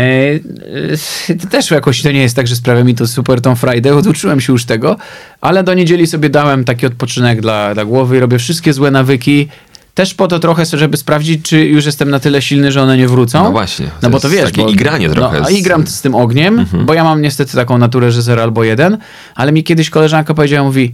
[1.30, 4.42] e, też jakoś to nie jest tak, że sprawia mi to super tą Friday, oduczyłem
[4.42, 4.98] się już tego,
[5.42, 9.48] ale do niedzieli sobie dałem taki odpoczynek dla, dla głowy i robię wszystkie złe nawyki,
[9.98, 13.08] też po to trochę, żeby sprawdzić, czy już jestem na tyle silny, że one nie
[13.08, 13.44] wrócą.
[13.44, 14.44] No właśnie, to No bo to wiesz.
[14.46, 15.56] takie bo, igranie trochę No, a Mhm.
[15.58, 18.98] igram z tym ogniem, bo ja mam niestety taką naturę, że 0 albo 1,
[19.36, 20.94] ale mi kiedyś koleżanka powiedziała, mówi,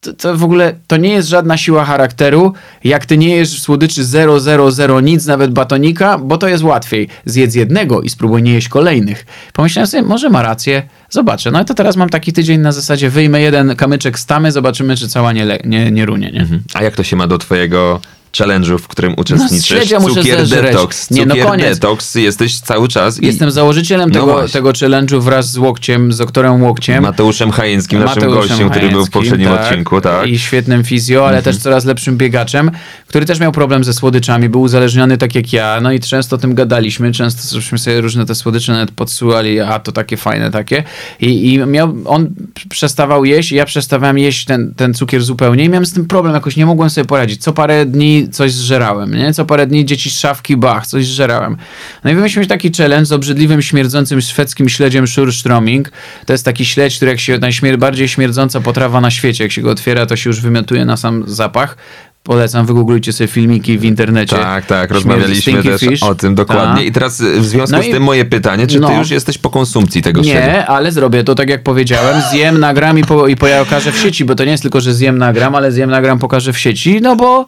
[0.00, 2.52] to, to w ogóle to nie jest żadna siła charakteru,
[2.84, 7.08] jak ty nie jesz słodyczy 0, 0, 0, nic, nawet batonika, bo to jest łatwiej.
[7.24, 9.26] Zjedz jednego i spróbuj nie jeść kolejnych.
[9.52, 11.50] Pomyślałem sobie, może ma rację, zobaczę.
[11.50, 14.96] No i to teraz mam taki tydzień na zasadzie, wyjmę jeden kamyczek z tamy, zobaczymy,
[14.96, 16.46] czy cała nie, nie, nie runie, nie?
[16.74, 18.00] A jak to się ma do twojego
[18.38, 19.92] challenge'u, w którym uczestniczysz?
[20.00, 21.10] muszę Cukier detox.
[21.10, 21.78] Nie, no koniec.
[21.78, 22.14] detox.
[22.14, 24.52] Jesteś cały czas i Jestem założycielem No tego, właśnie.
[24.52, 27.02] tego challenge'u wraz z Łokciem, z doktorem Łokciem.
[27.02, 30.12] Mateuszem Hajeńskim, naszym Mateuszem gościem, który był w Hajeńskim, poprzednim odcinku, tak?
[30.12, 30.30] Mhm.
[30.30, 32.70] I świetnym fizjo, ale też coraz lepszym biegaczem,
[33.06, 36.38] który też miał problem ze słodyczami, był uzależniony tak jak ja, no i często o
[36.38, 40.84] tym gadaliśmy, często żeśmy sobie różne te słodycze nawet podsyłali, a to takie fajne takie.
[41.20, 42.28] I, i miał, on
[42.68, 46.56] przestawał jeść, ja przestawałem jeść ten, ten cukier zupełnie i miałem z tym problem, jakoś
[46.56, 47.42] nie mogłem sobie poradzić.
[47.42, 49.34] Co parę dni coś zżerałem, nie?
[49.34, 51.56] Co parę dni dzieci z szafki, bach, coś zżerałem.
[52.04, 55.82] No i wymyśliłem taki challenge z obrzydliwym, śmierdzącym szwedzkim śledziem Surströmming.
[56.26, 59.70] To jest taki śledź, który jak się najbardziej śmierdząca potrawa na świecie, jak się go
[59.70, 61.76] otwiera, to się już wymiotuje na sam zapach.
[62.22, 64.36] Polecam, wygooglujcie sobie filmiki w internecie.
[64.36, 66.02] Tak, tak, rozmawialiśmy też Fish.
[66.02, 66.76] o tym dokładnie.
[66.76, 66.84] Tak.
[66.84, 68.98] I teraz y, w związku No z tym moje pytanie, czy ty No.
[68.98, 70.46] już jesteś po konsumpcji tego śledzia?
[70.46, 72.22] Nie, ale zrobię to tak jak powiedziałem.
[72.30, 75.18] Zjem, nagram i, po, i pokażę w sieci, bo to nie jest tylko, że zjem,
[75.18, 77.46] nagram, ale zjem, nagram, pokażę w sieci, no bo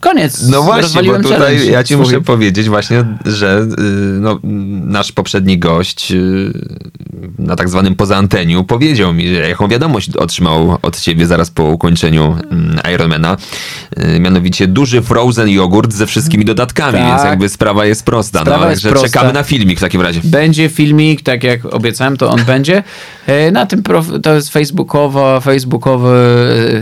[0.00, 0.48] koniec.
[0.48, 3.82] No właśnie, bo tutaj challenge ja ci muszę powiedzieć właśnie, że y,
[4.20, 4.38] no,
[4.84, 6.52] nasz poprzedni gość y,
[7.38, 11.64] na tak zwanym poza anteniu powiedział mi, że jaką wiadomość otrzymał od ciebie zaraz po
[11.64, 13.36] ukończeniu mm, Ironmana.
[14.16, 17.08] Y, Mianowicie duży frozen jogurt ze wszystkimi dodatkami, Tak.
[17.08, 18.40] więc jakby sprawa jest prosta.
[18.40, 19.08] Sprawa no, jest Także prosta.
[19.18, 20.20] czekamy na filmik w takim razie.
[20.24, 22.82] Będzie filmik, tak jak obiecałem, to on będzie.
[23.52, 26.16] Na tym prof, to jest facebookowo, facebookowy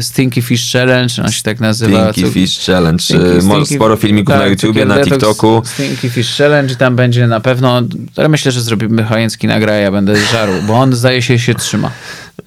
[0.00, 2.12] Stinky Fish Challenge, on się tak nazywa.
[2.12, 2.83] Stinky Fish Challenge.
[2.92, 5.62] Stinky- y, Stinky- sporo filmików tak, na YouTubie, na TikToku.
[5.64, 7.82] Stinky Fish Challenge, tam będzie na pewno,
[8.16, 11.90] ale myślę, że zrobimy Hajęcki nagra, ja będę żarł, bo on zdaje się się trzyma.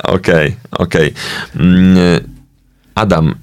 [0.04, 1.14] Okej, okej.
[1.56, 1.98] Mm,
[2.96, 3.36] Adam,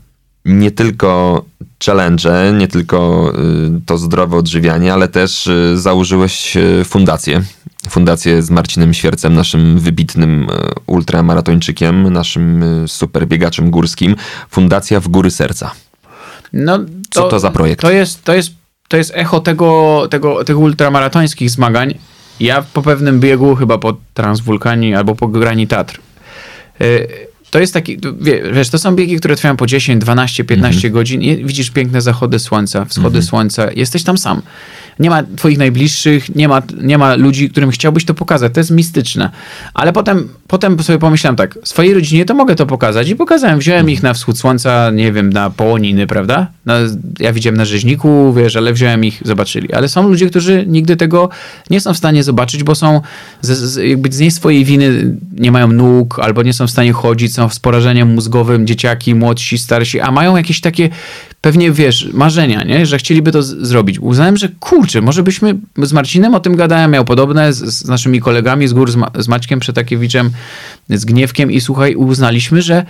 [0.44, 1.44] nie tylko
[1.86, 3.32] challenge, nie tylko
[3.76, 7.42] y, to zdrowe odżywianie, ale też y, założyłeś fundację.
[7.88, 10.46] Fundację z Marcinem Świercem, naszym wybitnym
[10.86, 14.16] ultramaratończykiem, naszym superbiegaczem górskim.
[14.50, 15.70] Fundacja w Góry Serca.
[16.54, 16.78] No,
[17.10, 17.80] Co to za projekt?
[17.80, 18.52] To jest, to jest,
[18.88, 21.94] to jest echo tego, tego, tych ultramaratońskich zmagań.
[22.40, 26.00] Ja po pewnym biegu, chyba po Transwulkanii albo po Grani Tatr.
[26.80, 30.76] y, To jest taki, wie- wiesz, to są biegi, które trwają po 10, 12, 15
[30.88, 30.94] Mhm.
[30.94, 34.42] godzin i widzisz piękne zachody słońca, wschody słońca, jesteś tam sam.
[34.98, 38.54] nie ma twoich najbliższych, nie ma, nie ma ludzi, którym chciałbyś to pokazać.
[38.54, 39.30] To jest mistyczne.
[39.74, 43.58] Ale potem, potem sobie pomyślałem tak, swojej rodzinie to mogę to pokazać i pokazałem.
[43.58, 46.46] Wziąłem ich na wschód słońca, nie wiem, na połoniny, prawda?
[46.66, 46.74] No,
[47.18, 49.72] ja widziałem na rzeźniku, wiesz, ale wziąłem ich, zobaczyli.
[49.72, 51.28] Ale są ludzie, którzy nigdy tego
[51.70, 53.00] nie są w stanie zobaczyć, bo są
[53.40, 56.92] z, z, jakby z nie swojej winy, nie mają nóg, albo nie są w stanie
[56.92, 60.90] chodzić, są z porażeniem mózgowym, dzieciaki, młodsi, starsi, a mają jakieś takie
[61.40, 62.86] pewnie, wiesz, marzenia, nie?
[62.86, 63.98] że chcieliby to zrobić.
[63.98, 68.20] Uznałem, że kurczę, może byśmy, z Marcinem o tym gadałem, miał podobne z, z naszymi
[68.20, 70.30] kolegami z gór, z, Ma, z Maćkiem Przetakiewiczem,
[70.90, 72.86] z Gniewkiem i słuchaj, uznaliśmy, że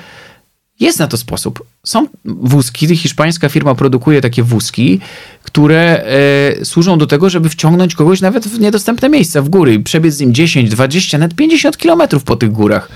[0.81, 1.65] jest na to sposób.
[1.85, 5.01] Są wózki, hiszpańska firma produkuje takie wózki,
[5.43, 6.05] które
[6.61, 10.21] e, służą do tego, żeby wciągnąć kogoś nawet w niedostępne miejsca, w góry przebiec z
[10.21, 12.89] nim 10, 20, nawet 50 kilometrów po tych górach.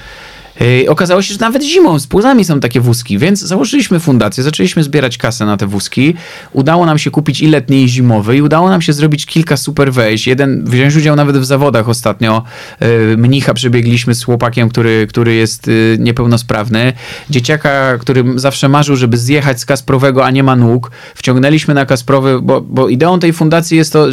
[0.88, 5.18] Okazało się, że nawet zimą z płozami są takie wózki, więc założyliśmy fundację, zaczęliśmy zbierać
[5.18, 6.14] kasę na te wózki.
[6.52, 9.92] Udało nam się kupić i letni, i zimowy i udało nam się zrobić kilka super
[9.92, 10.26] wejść.
[10.26, 12.42] Jeden, wziąć udział nawet w zawodach ostatnio.
[12.80, 16.92] E, Mnicha przebiegliśmy z chłopakiem, który, który jest e, niepełnosprawny.
[17.30, 20.90] Dzieciaka, który zawsze marzył, żeby zjechać z Kasprowego, a nie ma nóg.
[21.14, 24.06] Wciągnęliśmy na Kasprowy, bo, bo ideą tej fundacji jest to,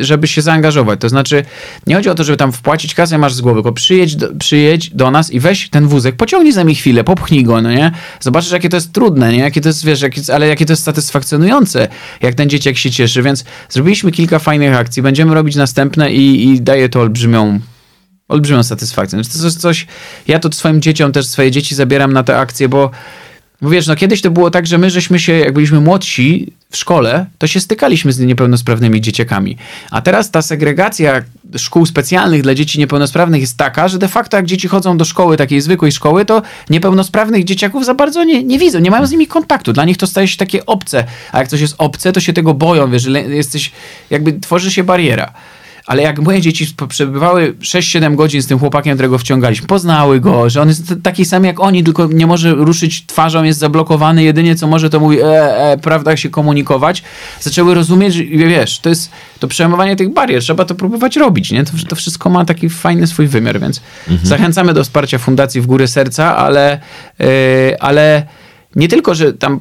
[0.00, 1.00] żeby się zaangażować.
[1.00, 1.44] To znaczy,
[1.86, 4.90] nie chodzi o to, żeby tam wpłacić kasę, masz z głowy, tylko przyjedź do, przyjedź
[4.90, 7.92] do nas i weź ten wózek, pociągnij z nami chwilę, popchnij go, no nie?
[8.20, 9.38] Zobaczysz, jakie to jest trudne, nie?
[9.38, 11.88] Jakie to jest, wiesz, jakie, ale jakie to jest satysfakcjonujące,
[12.20, 16.60] jak ten dzieciak się cieszy, więc zrobiliśmy kilka fajnych akcji, będziemy robić następne i, i
[16.60, 17.60] daje to olbrzymią
[18.28, 19.22] olbrzymią satysfakcję.
[19.38, 19.86] To jest coś,
[20.28, 22.90] ja to swoim dzieciom też swoje dzieci zabieram na te akcje, bo,
[23.62, 26.76] bo wiesz, no kiedyś to było tak, że my żeśmy się, jak byliśmy młodsi w
[26.76, 29.56] szkole, to się stykaliśmy z niepełnosprawnymi dzieciakami.
[29.90, 31.22] A teraz ta segregacja
[31.56, 35.36] szkół specjalnych dla dzieci niepełnosprawnych jest taka, że de facto jak dzieci chodzą do szkoły,
[35.36, 39.26] takiej zwykłej szkoły, to niepełnosprawnych dzieciaków za bardzo nie, nie widzą, nie mają z nimi
[39.26, 39.72] kontaktu.
[39.72, 42.54] Dla nich to staje się takie obce, a jak coś jest obce, to się tego
[42.54, 43.72] boją, wiesz, że jesteś,
[44.10, 45.32] jakby tworzy się bariera.
[45.92, 50.62] Ale jak moje dzieci przebywały 6-7 godzin z tym chłopakiem, którego wciągaliśmy, poznały go, że
[50.62, 54.66] on jest taki sam jak oni, tylko nie może ruszyć twarzą, jest zablokowany, jedynie co
[54.66, 55.24] może to mówi, e,
[55.72, 57.02] e, prawda, się komunikować,
[57.40, 61.64] zaczęły rozumieć, że wiesz, to jest to przejmowanie tych barier, trzeba to próbować robić, nie?
[61.64, 63.80] To, to wszystko ma taki fajny swój wymiar, więc
[64.22, 66.80] zachęcamy do wsparcia Fundacji w Góry Serca, ale,
[67.20, 68.26] e, ale
[68.76, 69.60] nie tylko, że tam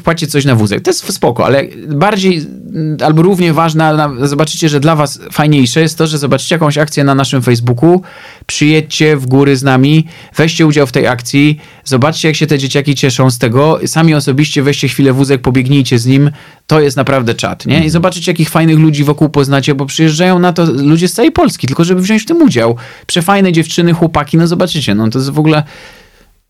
[0.00, 0.82] wpłacić coś na wózek.
[0.82, 5.80] To jest spoko, ale bardziej mm, albo równie ważne, na- zobaczycie, że dla was fajniejsze
[5.80, 8.02] jest to, że zobaczycie jakąś akcję na naszym Facebooku,
[8.46, 10.06] przyjedźcie w góry z nami,
[10.36, 14.62] weźcie udział w tej akcji, zobaczcie jak się te dzieciaki cieszą z tego, sami osobiście
[14.62, 16.30] weźcie chwilę wózek, pobiegnijcie z nim,
[16.66, 17.84] to jest naprawdę czat, nie?
[17.84, 21.66] I zobaczycie jakich fajnych ludzi wokół poznacie, bo przyjeżdżają na to ludzie z całej Polski,
[21.66, 22.76] tylko żeby wziąć w tym udział.
[23.06, 25.62] Przefajne dziewczyny, chłopaki, no zobaczycie, no to jest w ogóle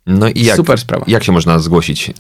[0.07, 1.05] No i jak, Super sprawa.
[1.09, 2.09] jak się można zgłosić?
[2.11, 2.13] Y,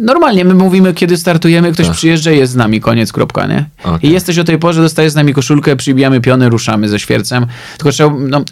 [0.00, 3.64] Normalnie my mówimy, kiedy startujemy, ktoś przyjeżdża i jest z nami, koniec, kropka, nie?
[3.82, 3.92] Tak.
[3.92, 4.10] Okej.
[4.10, 7.46] I jesteś o tej porze, dostajesz z nami koszulkę, przybijamy piony, ruszamy ze świercem.
[7.76, 8.44] Tylko trzeba, no,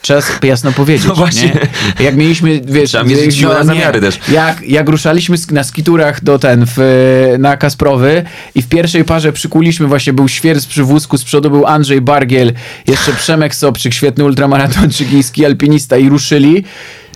[0.00, 1.58] trzeba sobie jasno powiedzieć, No właśnie.
[2.00, 2.04] nie?
[2.04, 2.96] Jak mieliśmy, wiesz...
[3.30, 3.64] Siłę na nie.
[3.66, 4.18] zamiary też.
[4.28, 6.78] Jak, jak ruszaliśmy na skiturach do ten, w,
[7.38, 11.66] na Kasprowy i w pierwszej parze przykuliśmy, właśnie był świerc przy wózku, z przodu był
[11.66, 12.52] Andrzej Bargiel,
[12.86, 16.64] jeszcze Przemek Sobczyk, świetny ultramaratończyk i ski alpinista i ruszyli,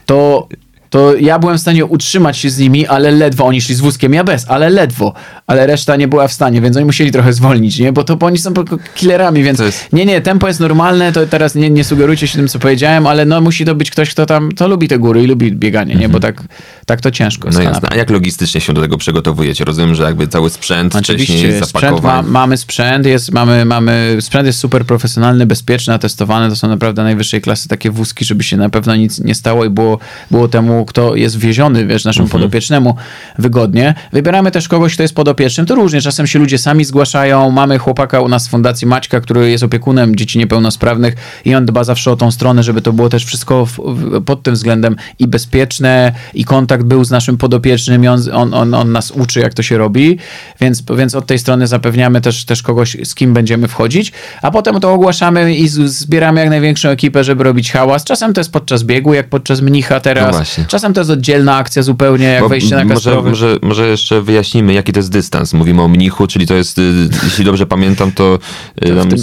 [0.06, 0.48] to
[0.90, 3.44] to ja byłem w stanie utrzymać się z nimi, ale ledwo.
[3.44, 5.12] Oni szli z wózkiem, ja bez, ale ledwo.
[5.46, 7.92] Ale reszta nie była w stanie, więc oni musieli trochę zwolnić, nie?
[7.92, 11.26] Bo to bo oni są tylko killerami, więc jest- nie, nie, tempo jest normalne, to
[11.26, 14.26] teraz nie, nie sugerujcie się tym, co powiedziałem, ale no musi to być ktoś, kto
[14.26, 16.08] tam, to lubi te góry i lubi bieganie, nie?
[16.08, 16.42] Bo tak,
[16.86, 17.48] tak to ciężko.
[17.48, 17.64] Mhm.
[17.64, 17.96] No jest jasne.
[17.96, 19.64] A jak logistycznie się do tego przygotowujecie?
[19.64, 24.46] Rozumiem, że jakby cały sprzęt wcześniej Oczywiście, sprzęt ma, mamy sprzęt, jest, mamy, mamy, sprzęt
[24.46, 28.68] jest super profesjonalny, bezpieczny, atestowany, to są naprawdę najwyższej klasy takie wózki, żeby się na
[28.68, 29.98] pewno nic nie stało i było,
[30.30, 32.94] było temu, kto jest wieziony, wiesz, naszemu podopiecznemu
[33.38, 33.94] wygodnie.
[34.12, 38.20] Wybieramy też kogoś, kto jest podopiecznym, to różnie, czasem się ludzie sami zgłaszają, mamy chłopaka
[38.20, 41.14] u nas w Fundacji Maćka, który jest opiekunem dzieci niepełnosprawnych
[41.44, 44.42] i on dba zawsze o tą stronę, żeby to było też wszystko w, w, pod
[44.42, 48.92] tym względem i bezpieczne, i kontakt był z naszym podopiecznym i on, on, on, on
[48.92, 50.18] nas uczy, jak to się robi,
[50.60, 54.12] więc, więc od tej strony zapewniamy też, też kogoś, z kim będziemy wchodzić,
[54.42, 58.04] a potem to ogłaszamy i zbieramy jak największą ekipę, żeby robić hałas.
[58.04, 60.64] Czasem to jest podczas biegu, jak podczas mnicha No teraz, właśnie.
[60.68, 63.28] Czasem to jest oddzielna akcja zupełnie, jak Bo wejście na może, Kasprowy.
[63.28, 65.54] może, może jeszcze wyjaśnimy, jaki to jest dystans.
[65.54, 66.82] Mówimy o mnichu, czyli to jest, y,
[67.24, 68.38] jeśli dobrze pamiętam, to,
[68.84, 69.18] y, tam tym-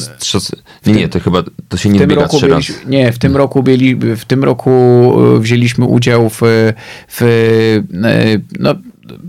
[0.86, 2.74] Nie, nie, to chyba to się nie W tym biega roku trzy razy.
[2.74, 4.72] byliśmy, nie, w tym roku byli, w tym roku
[5.38, 6.42] e, wzięliśmy udział w,
[7.08, 7.82] w
[8.60, 8.76] no,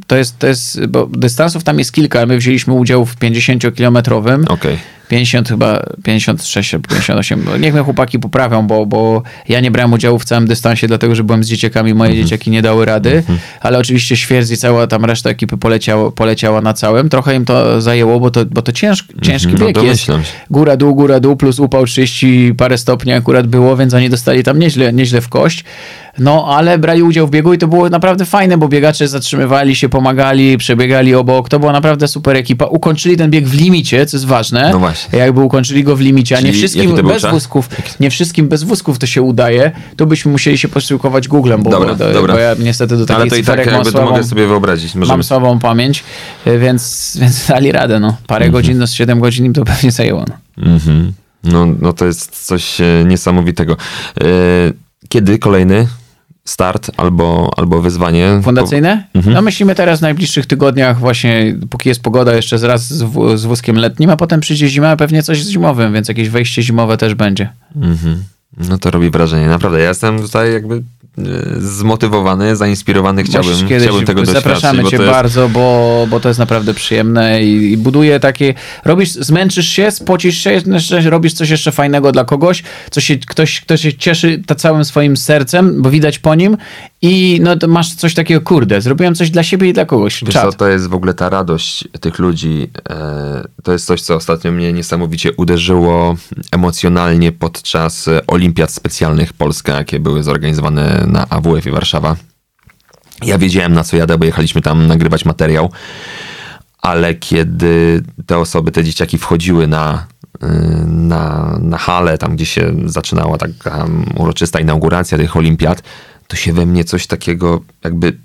[0.07, 4.45] to jest, to jest, bo dystansów tam jest kilka, ale my wzięliśmy udział w 50-kilometrowym.
[4.49, 4.79] Okej.
[5.09, 7.45] 50 chyba, 56 albo 58.
[7.61, 11.25] Niech mnie chłopaki poprawią, bo, bo ja nie brałem udziału w całym dystansie, dlatego że
[11.25, 12.27] byłem z dzieciakami, moje Mhm.
[12.27, 13.23] dzieciaki nie dały rady,
[13.61, 17.09] ale oczywiście Świerz i cała tam reszta ekipy poleciało, poleciała na całym.
[17.09, 20.07] Trochę im to zajęło, bo to, bo to ciężki, ciężki no bieg jest.
[20.07, 20.31] domyślam się.
[20.51, 24.59] Góra, dół, góra, dół, plus upał 30 parę stopni akurat było, więc oni dostali tam
[24.59, 25.65] nieźle, nieźle w kość.
[26.19, 29.89] No, ale brali udział w biegu i to było naprawdę fajne, bo biegacze zatrzymywali się,
[29.89, 31.49] pomagali, przebiegali obok.
[31.49, 32.65] To była naprawdę super ekipa.
[32.65, 34.71] Ukończyli ten bieg w limicie, co jest ważne.
[34.73, 35.19] No właśnie.
[35.19, 37.69] Jakby ukończyli go w limicie, a nie Czyli wszystkim był bez wózków,
[38.01, 41.95] nie wszystkim bez wózków to się udaje, to byśmy musieli się posiłkować Googlem, bo, Dobra,
[41.95, 42.35] bo, dobra.
[42.35, 44.95] bo ja niestety do takich Ale to i tak mam słabą, mogę sobie wyobrazić.
[44.95, 46.05] Możemy mam słabą pamięć,
[46.47, 48.01] y, więc, więc dali radę.
[48.01, 48.17] No.
[48.27, 48.53] Parę Mhm.
[48.53, 50.25] godzin, no z 7 godzin im to pewnie zajęło.
[50.29, 50.67] No.
[50.73, 51.13] Mhm.
[51.45, 53.77] No, no to jest coś e, niesamowitego.
[54.21, 54.27] E,
[55.09, 55.87] Kiedy kolejny
[56.47, 58.41] start albo, albo wyzwanie?
[58.43, 59.05] Fundacyjne?
[59.15, 59.35] Mhm.
[59.35, 63.45] No myślimy teraz w najbliższych tygodniach właśnie, póki jest pogoda, jeszcze raz z, w- z
[63.45, 66.97] wózkiem letnim, a potem przyjdzie zima, a pewnie coś z zimowym, więc jakieś wejście zimowe
[66.97, 67.49] też będzie.
[67.77, 68.23] Mhm.
[68.69, 69.47] No to robi wrażenie.
[69.47, 70.83] Naprawdę, ja jestem tutaj jakby
[71.59, 73.25] zmotywowany, zainspirowany.
[73.25, 74.45] Chciałbym, kiedyś, chciałbym tego doświadczyć.
[74.45, 79.13] zapraszamy cię jest- bardzo, bo, bo to jest naprawdę przyjemne i, i buduje takie, robisz,
[79.13, 80.61] zmęczysz się, spocisz się,
[81.05, 85.17] robisz coś jeszcze fajnego dla kogoś, co się, ktoś, kto się cieszy ta całym swoim
[85.17, 86.57] sercem, bo widać po nim
[87.03, 90.25] i no to masz coś takiego, kurde, zrobiłem coś dla siebie i dla kogoś.
[90.25, 92.71] Wiesz co, to jest w ogóle ta radość tych ludzi.
[92.91, 96.17] E, to jest coś, co ostatnio mnie niesamowicie uderzyło
[96.53, 102.17] emocjonalnie podczas e, olimpiad specjalnych Polska, jakie były zorganizowane na AWF-ie Warszawa.
[103.23, 105.71] Ja wiedziałem, na co jadę, bo jechaliśmy tam nagrywać materiał,
[106.83, 110.07] ale kiedy te osoby, te dzieciaki wchodziły na,
[110.43, 110.47] y,
[110.87, 115.83] na, na halę, tam gdzie się zaczynała taka uroczysta inauguracja tych olimpiad,
[116.29, 118.19] to się we mnie coś takiego jakby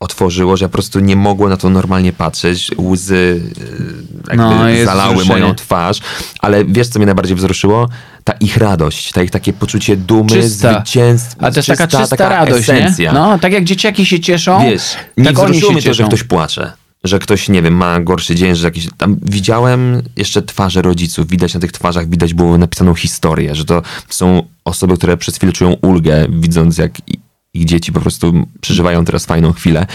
[0.00, 2.70] otworzyło, że ja po prostu nie mogłem na to normalnie patrzeć.
[2.78, 3.40] Łzy
[4.28, 5.40] jakby No, jest zalały wzruszenie.
[5.40, 6.00] moją twarz,
[6.40, 7.88] ale wiesz, co mnie najbardziej wzruszyło?
[8.24, 10.74] Ta ich radość, ta ich takie poczucie dumy, Czysta.
[10.74, 11.46] zwycięstwa.
[11.46, 13.12] A też taka czysta taka radość, esencja.
[13.12, 13.18] nie?
[13.18, 16.22] No, tak jak dzieciaki się cieszą, Wiesz, nie tak wzruszyło się mnie to, że ktoś
[16.22, 16.72] płacze.
[17.04, 18.88] Że ktoś, nie wiem, ma gorszy dzień, że jakiś...
[18.98, 21.28] Tam widziałem jeszcze twarze rodziców.
[21.28, 25.52] Widać na tych twarzach, widać było napisaną historię, że to są osoby, które przez chwilę
[25.52, 26.92] czują ulgę, widząc jak
[27.56, 29.86] ich dzieci po prostu przeżywają teraz fajną chwilę.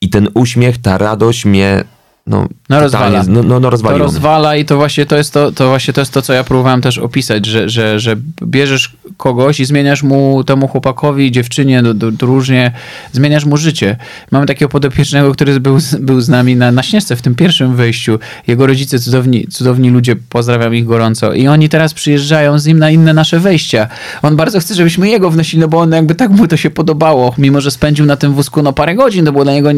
[0.00, 1.84] I ten uśmiech, ta radość mnie,
[2.26, 3.22] no, No rozwala.
[3.28, 6.12] No, no, no To rozwala i to właśnie to jest to, to właśnie to jest
[6.12, 10.68] to, co ja próbowałem też opisać, że, że, że bierzesz kogoś i zmieniasz mu, temu
[10.68, 12.72] chłopakowi, dziewczynie, do, do, różnie,
[13.12, 13.96] zmieniasz mu życie.
[14.30, 17.76] Mamy takiego podopiecznego, który był, z- był z nami na, na Śnieżce w tym pierwszym
[17.76, 18.18] wejściu.
[18.46, 21.32] Jego rodzice, cudowni, cudowni ludzie, pozdrawiam ich gorąco.
[21.32, 23.88] I oni teraz przyjeżdżają z nim na inne nasze wejścia.
[24.22, 27.34] On bardzo chce, żebyśmy jego wnosili, no bo on jakby tak mu to się podobało,
[27.38, 29.70] mimo że spędził na tym wózku no parę godzin, to było dla niego,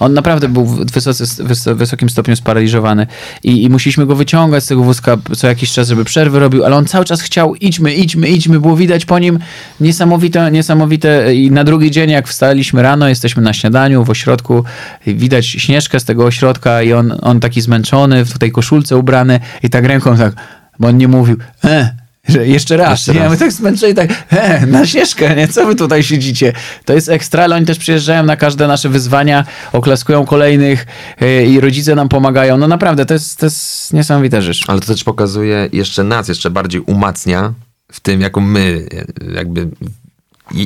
[0.00, 3.06] on naprawdę był wysoce, wys, wysokim stopniu sparaliżowany
[3.42, 6.76] I, i musieliśmy go wyciągać z tego wózka co jakiś czas, żeby przerwy robił, ale
[6.76, 9.38] on cały czas chciał, idźmy, idźmy, idźmy, było widać po nim
[9.80, 14.64] niesamowite, niesamowite i na drugi dzień jak wstaliśmy rano, jesteśmy na śniadaniu w ośrodku,
[15.06, 19.70] widać Śnieżkę z tego ośrodka i on, on taki zmęczony, w tej koszulce ubrany i
[19.70, 20.34] tak ręką tak,
[20.78, 23.20] bo on nie mówił, e, że jeszcze raz, Jeszcze nie?
[23.20, 23.30] raz.
[23.30, 25.48] My tak zmęczeni, tak, he, na ścieżkę, nie?
[25.48, 26.52] Co wy tutaj siedzicie?
[26.84, 30.86] To jest ekstra, ale oni też przyjeżdżają na każde nasze wyzwania, oklaskują kolejnych
[31.20, 32.56] yy, i rodzice nam pomagają.
[32.56, 34.64] No naprawdę, to jest, to jest niesamowita rzecz.
[34.68, 37.52] Ale to też pokazuje jeszcze nas, jeszcze bardziej umacnia
[37.92, 39.68] w tym, jaką my, e, jakby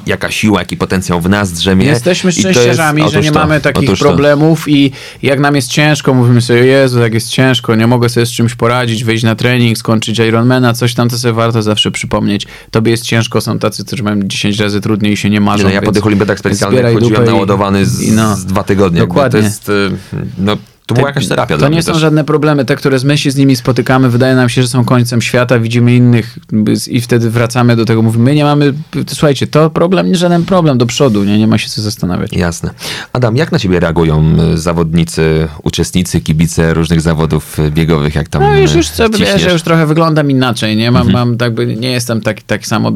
[0.06, 1.86] jaka siła, jaki potencjał w nas drzemie.
[1.86, 3.96] Jesteśmy szczęściarzami, jest- że nie to, mamy takich to.
[3.96, 8.26] problemów i jak nam jest ciężko, mówimy sobie, Jezu, jak jest ciężko, nie mogę sobie
[8.26, 12.46] z czymś poradzić, wyjść na trening, skończyć Ironmana, coś tam, to sobie warto zawsze przypomnieć.
[12.70, 15.64] Tobie jest ciężko, są tacy, którzy mają 10 razy trudniej i się nie marzą.
[15.64, 18.36] No ja po tych olimpiadach specjalnych chodziłem naładowany z, i no.
[18.36, 19.00] z dwa tygodnie.
[19.00, 19.40] Dokładnie.
[19.40, 19.90] Jest, y,
[20.38, 20.56] no,
[20.94, 22.00] to była jakaś terapia To dla nie są też.
[22.00, 22.64] żadne problemy.
[22.64, 25.94] Te, które my się z nimi spotykamy, wydaje nam się, że są końcem świata, widzimy
[25.96, 26.38] innych
[26.90, 28.72] i wtedy wracamy do tego, mówimy, my nie mamy,
[29.08, 32.32] słuchajcie, to problem, nie żaden problem, do przodu, nie, nie ma się co zastanawiać.
[32.32, 32.70] Jasne.
[33.12, 34.24] Adam, jak na ciebie reagują
[34.54, 39.62] zawodnicy, uczestnicy, kibice różnych zawodów biegowych, jak tam No już, już co, wiesz, ja już
[39.62, 40.88] trochę wyglądam inaczej, nie?
[40.88, 41.06] Mhm.
[41.06, 42.92] Mam, mam tak by, nie jestem tak, tak samo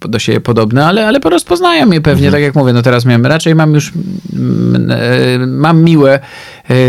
[0.00, 2.32] do siebie podobny, ale, ale rozpoznają mnie pewnie, Mhm.
[2.32, 3.92] tak jak mówię, no teraz miałem, raczej mam już,
[4.90, 6.20] e, mam miłe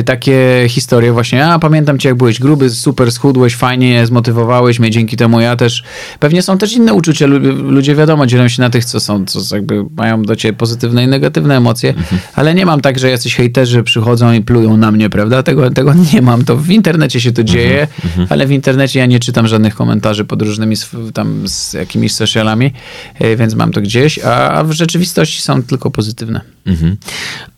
[0.05, 5.17] takie historie właśnie, a pamiętam cię jak byłeś gruby, super schudłeś, fajnie, zmotywowałeś mnie, dzięki
[5.17, 5.83] temu ja też,
[6.19, 7.39] pewnie są też inne uczucia, Lu-
[7.71, 11.07] ludzie wiadomo, dzielą się na tych, co są, co jakby mają do ciebie pozytywne i
[11.07, 12.21] negatywne emocje, Mhm.
[12.35, 15.43] ale nie mam tak, że jacyś hejterzy przychodzą i plują na mnie, prawda?
[15.43, 17.87] Tego, tego nie mam, to w internecie się to dzieje,
[18.29, 20.75] ale w internecie ja nie czytam żadnych komentarzy pod różnymi
[21.13, 22.73] tam z jakimiś socialami,
[23.19, 26.41] e, więc mam to gdzieś, a w rzeczywistości są tylko pozytywne.
[26.67, 26.97] Mhm.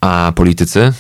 [0.01, 0.93] A politycy?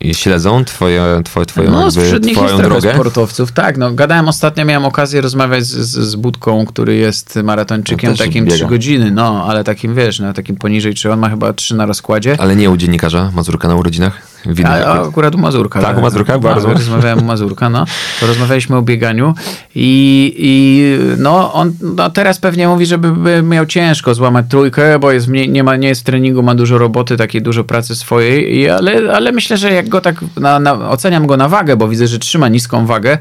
[0.00, 2.92] I śledzą twoje, twoje, twoją, No, jakby, twoją drogę?
[2.94, 3.52] sportowców.
[3.52, 8.44] Tak, no gadałem ostatnio, miałem okazję rozmawiać z, z, Budką, który jest maratończykiem też takim
[8.44, 8.56] biega.
[8.56, 11.86] 3 godziny, no, ale takim, wiesz, no, takim poniżej 3, on ma chyba 3 na
[11.86, 12.36] rozkładzie.
[12.38, 14.27] Ale nie u dziennikarza Mazurka na urodzinach?
[14.64, 15.80] A, akurat u Mazurka.
[15.80, 16.78] Tak, u Mazurka była no, rozmowa?
[16.78, 17.84] Rozmawiałem u Mazurka, no.
[18.20, 19.34] Porozmawialiśmy o bieganiu
[19.74, 20.82] i, i
[21.18, 25.48] no, on no, teraz pewnie mówi, żeby by miał ciężko złamać trójkę, bo jest, mniej-
[25.48, 29.14] nie, ma, nie jest w treningu, ma dużo roboty, takiej dużo pracy swojej, i, ale,
[29.14, 32.18] ale myślę, że jak go tak na, na, oceniam go na wagę, bo widzę, że
[32.18, 33.18] trzyma niską wagę,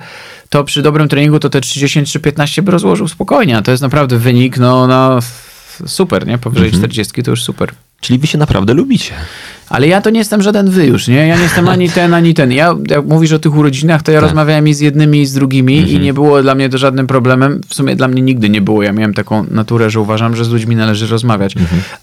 [0.50, 3.84] to przy dobrym treningu to te 30 czy 15 by rozłożył spokojnie, a to jest
[3.84, 5.20] naprawdę wynik, no, no
[5.86, 6.38] super, nie?
[6.38, 7.72] Powyżej 40 to już super.
[8.02, 9.14] Czyli wy się naprawdę lubicie.
[9.70, 11.28] Ale ja to nie jestem żaden wy już, nie?
[11.28, 12.52] Ja nie jestem ani ten, ani ten.
[12.52, 14.24] Ja, jak mówisz o tych urodzinach, to ja Tak.
[14.30, 17.62] rozmawiałem i z jednymi, i z drugimi i nie było dla mnie to żadnym problemem.
[17.68, 18.84] W sumie dla mnie nigdy nie było.
[18.84, 21.54] Ja miałem taką naturę, że uważam, że z ludźmi należy rozmawiać.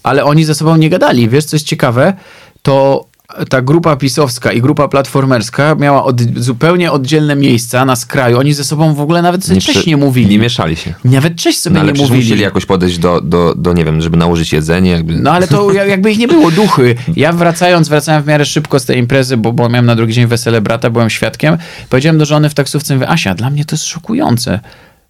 [0.03, 1.29] Ale oni ze sobą nie gadali.
[1.29, 2.13] Wiesz, co jest ciekawe?
[2.61, 3.05] To
[3.49, 8.39] ta grupa pisowska i grupa platformerska miała od, zupełnie oddzielne miejsca na skraju.
[8.39, 10.29] Oni ze sobą w ogóle nawet sobie cześć przy- nie mówili.
[10.29, 10.93] Nie mieszali się.
[11.03, 12.19] Nawet cześć sobie No ale nie mówili.
[12.23, 14.91] musieli jakoś podejść do, do, do, nie wiem, żeby nałożyć jedzenie.
[14.91, 15.13] Jakby...
[15.15, 16.95] No ale to jak- jakby ich nie było, duchy.
[17.15, 20.27] Ja wracając, wracałem w miarę szybko z tej imprezy, bo, bo miałem na drugi dzień
[20.27, 21.57] wesele brata, byłem świadkiem.
[21.89, 24.59] Powiedziałem do żony w taksówce, mówię, Asia, dla mnie to jest szokujące,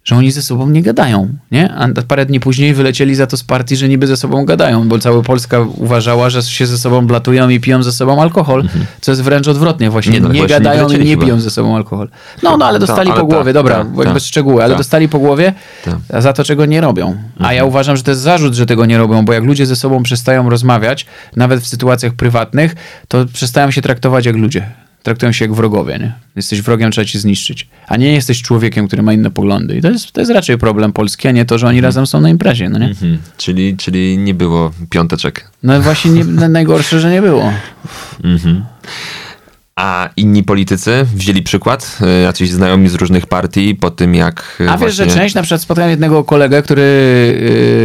[0.06, 1.74] że oni ze sobą nie gadają, nie?
[1.74, 4.98] A parę dni później wylecieli za to z partii, że niby ze sobą gadają, bo
[4.98, 8.64] cała Polska uważała, że się ze sobą blatują i piją ze sobą alkohol,
[9.00, 10.12] co jest wręcz odwrotnie właśnie.
[10.12, 11.24] Nie, Nie, no, właśnie nie gadają i nie chyba.
[11.24, 12.08] piją ze sobą alkohol.
[12.42, 14.64] No, no, ale Ta, dostali ale po ta, głowie, dobra, ta, jakby ta, bez szczegóły,
[14.64, 14.78] ale ta.
[14.78, 15.52] dostali po głowie
[16.18, 17.16] za to, czego nie robią.
[17.38, 19.76] A ja uważam, że to jest zarzut, że tego nie robią, bo jak ludzie ze
[19.76, 22.74] sobą przestają rozmawiać, nawet w sytuacjach prywatnych,
[23.08, 24.85] to przestają się traktować jak ludzie.
[25.06, 26.12] Traktują się jak wrogowie, nie?
[26.36, 27.68] Jesteś wrogiem, trzeba cię zniszczyć.
[27.88, 29.76] A nie jesteś człowiekiem, który ma inne poglądy.
[29.76, 32.20] I to jest, to jest raczej problem Polski, a nie to, że oni razem są
[32.20, 32.86] na imprezie, no nie?
[32.86, 33.18] Mhm.
[33.36, 35.50] Czyli, czyli nie było piąteczek.
[35.62, 37.52] No właśnie nie, na- najgorsze, że nie było.
[38.24, 38.64] Mhm.
[39.76, 41.98] A inni politycy wzięli przykład?
[42.20, 45.20] Y, Jacyś znajomi z różnych partii po tym, jak y, A wiesz, że właśnie...
[45.22, 46.82] część, na przykład spotkałem jednego kolegę, który,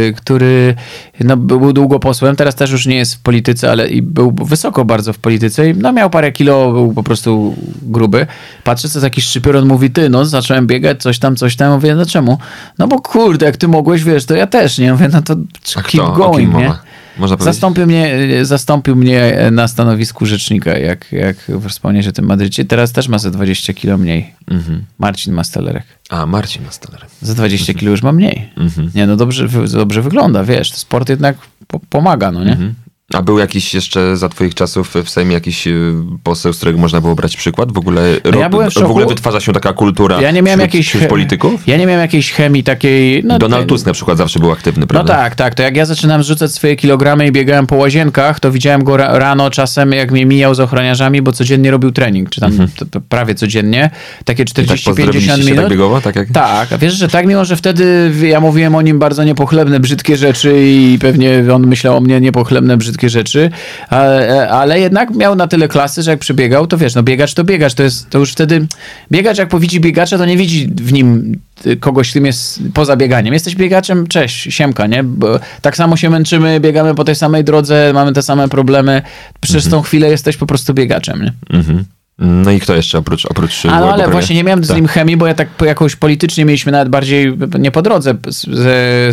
[0.06, 0.74] yy, który
[1.20, 4.84] no, był długo posłem, teraz też już nie jest w polityce, ale i był wysoko
[4.84, 8.26] bardzo w polityce i no, miał parę kilo, był po prostu gruby.
[8.64, 11.72] Patrzę, co taki szczypior, on mówi, ty, no zacząłem biegać, coś tam, coś tam.
[11.72, 12.38] Mówię, no czemu?
[12.78, 14.92] No bo kurde, jak ty mogłeś, wiesz, to ja też, nie?
[14.92, 15.36] Mówię, no to
[15.82, 16.64] keep going, nie?
[16.64, 16.82] mowa?
[17.18, 17.54] Można powiedzieć?
[17.54, 21.36] Zastąpił mnie, zastąpił mnie na stanowisku rzecznika, jak, jak
[21.68, 22.64] wspomniałeś o tym Madrycie.
[22.64, 24.34] Teraz też ma ze 20 kilo mniej.
[24.50, 24.84] Mhm.
[24.98, 25.84] Marcin Mastalerek.
[26.10, 27.06] A, Marcin Mastaler.
[27.22, 28.52] Za 20 kilo już ma mniej.
[28.94, 31.36] Nie, no dobrze, dobrze wygląda, wiesz, sport jednak
[31.66, 32.52] po, pomaga, no nie?
[32.52, 32.74] Mhm.
[33.14, 35.92] A był jakiś jeszcze za twoich czasów w Sejmie jakiś y,
[36.22, 37.72] poseł, z którego można było brać przykład?
[37.72, 38.02] W ogóle,
[38.32, 40.88] No ja byłem w w ogóle wytwarza się taka kultura Ja nie miałem wśród, jakiejś...
[40.88, 41.66] wśród polityków?
[41.66, 43.24] Ja nie miałem jakiejś chemii takiej...
[43.24, 45.14] No, Donald Tusk na przykład zawsze był aktywny, No prawda?
[45.14, 45.54] tak, tak.
[45.54, 49.18] To jak ja zaczynam zrzucać swoje kilogramy i biegałem po łazienkach, to widziałem go ra-
[49.18, 52.52] rano czasem, jak mnie mijał z ochroniarzami, bo codziennie robił trening, czy tam
[52.90, 53.90] to prawie codziennie.
[54.24, 54.64] Takie Mhm.
[54.64, 55.60] I tak 40-50 pozdrowiliście się minut.
[55.60, 56.00] tak biegowo?
[56.00, 56.28] Tak jak...
[56.28, 60.16] Tak, a wiesz, że tak, mimo że wtedy ja mówiłem o nim bardzo niepochlebne, brzydkie
[60.16, 63.50] rzeczy i pewnie on myślał o mnie niepochlebne, brzydkie rzeczy,
[63.88, 67.44] ale, ale jednak miał na tyle klasy, że jak przybiegał, to wiesz, no biegacz to
[67.44, 68.66] biegacz, to jest, to już wtedy,
[69.12, 73.34] biegacz jak powidzi biegacza, to nie widzi w nim y, kogoś, którym jest poza bieganiem.
[73.34, 75.02] Jesteś biegaczem, cześć, siemka, nie?
[75.04, 79.02] Bo tak samo się męczymy, biegamy po tej samej drodze, mamy te same problemy,
[79.40, 81.32] przez tą chwilę jesteś po prostu biegaczem, nie?
[81.58, 81.84] Mhm.
[82.24, 84.10] No i kto jeszcze oprócz, oprócz no, ale Bobrowia?
[84.12, 84.76] właśnie nie miałem z Tak.
[84.76, 88.46] nim chemii, bo ja tak jakoś politycznie mieliśmy nawet bardziej, nie po drodze, z,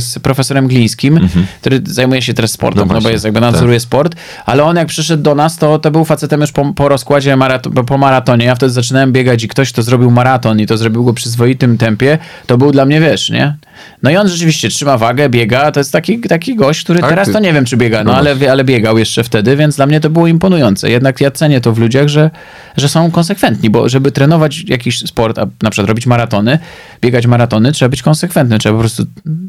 [0.03, 1.29] z, profesorem Glińskim,
[1.61, 2.89] który zajmuje się teraz sportem, Mhm.
[2.89, 5.91] No no, bo jest jakby nadzoruje sport, ale on jak przyszedł do nas, to, to
[5.91, 9.71] był facetem już po, po rozkładzie maraton, po maratonie, ja wtedy zaczynałem biegać i ktoś,
[9.71, 13.55] kto zrobił maraton i to zrobił go przyzwoitym tempie, to był dla mnie, wiesz, nie?
[14.03, 17.31] No i on rzeczywiście trzyma wagę, biega, to jest taki, taki gość, który Tak, teraz
[17.31, 19.99] to nie wiem, czy biega, no No ale, ale biegał jeszcze wtedy, więc dla mnie
[19.99, 20.89] to było imponujące.
[20.89, 22.31] Jednak ja cenię to w ludziach, że,
[22.77, 26.59] że są konsekwentni, bo żeby trenować jakiś sport, a na przykład robić maratony,
[27.01, 29.05] biegać maratony, trzeba być konsekwentny, trzeba po prostu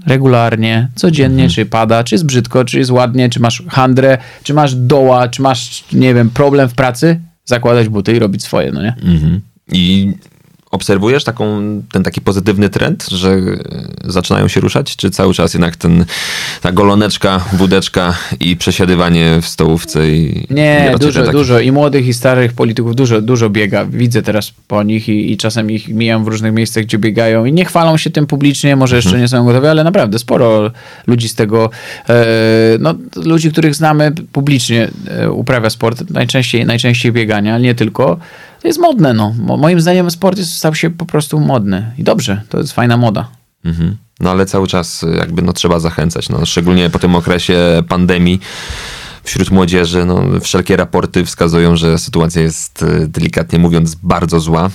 [0.07, 4.75] regularnie, codziennie, czy pada, czy jest brzydko, czy jest ładnie, czy masz handrę, czy masz
[4.75, 8.95] doła, czy masz, nie wiem, problem w pracy, zakładać buty i robić swoje, no nie?
[9.03, 9.41] Mhm.
[9.73, 10.13] I
[10.71, 11.63] obserwujesz taką,
[11.93, 13.59] ten taki pozytywny trend, że e,
[14.05, 16.05] zaczynają się ruszać, czy cały czas jednak ten,
[16.61, 21.61] ta goloneczka, wódeczka i przesiadywanie w stołówce i Nie, i dużo, taki- dużo.
[21.61, 23.85] I młodych, i starych polityków dużo, dużo biega.
[23.85, 27.53] Widzę teraz po nich i, i czasem ich mijam w różnych miejscach, gdzie biegają i
[27.53, 29.23] nie chwalą się tym publicznie, może jeszcze Mhm.
[29.23, 30.71] nie są gotowi, ale naprawdę sporo
[31.07, 31.71] ludzi z tego,
[32.09, 32.25] e,
[32.81, 38.19] no ludzi, których znamy publicznie e, uprawia sport, najczęściej, najczęściej biegania, ale nie tylko.
[38.61, 39.35] To jest modne, no.
[39.39, 41.93] Mo- Moim zdaniem sport jest, stał się po prostu modny.
[41.99, 43.29] I dobrze, to jest fajna moda.
[43.65, 43.97] Mhm.
[44.21, 48.41] No ale cały czas y, jakby no trzeba zachęcać, no szczególnie po tym okresie pandemii
[49.25, 50.05] wśród młodzieży.
[50.05, 54.71] No, wszelkie raporty wskazują, że sytuacja jest e, delikatnie mówiąc bardzo zła.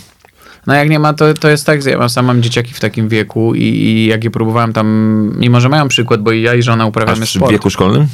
[0.68, 3.55] No jak nie ma, to, to jest tak, ja sam mam dzieciaki w takim wieku
[3.55, 4.88] i, i jak je próbowałem tam,
[5.38, 7.51] mimo że mają przykład, bo i ja i żona Aż uprawiamy w sport.
[7.51, 8.07] wieku szkolnym?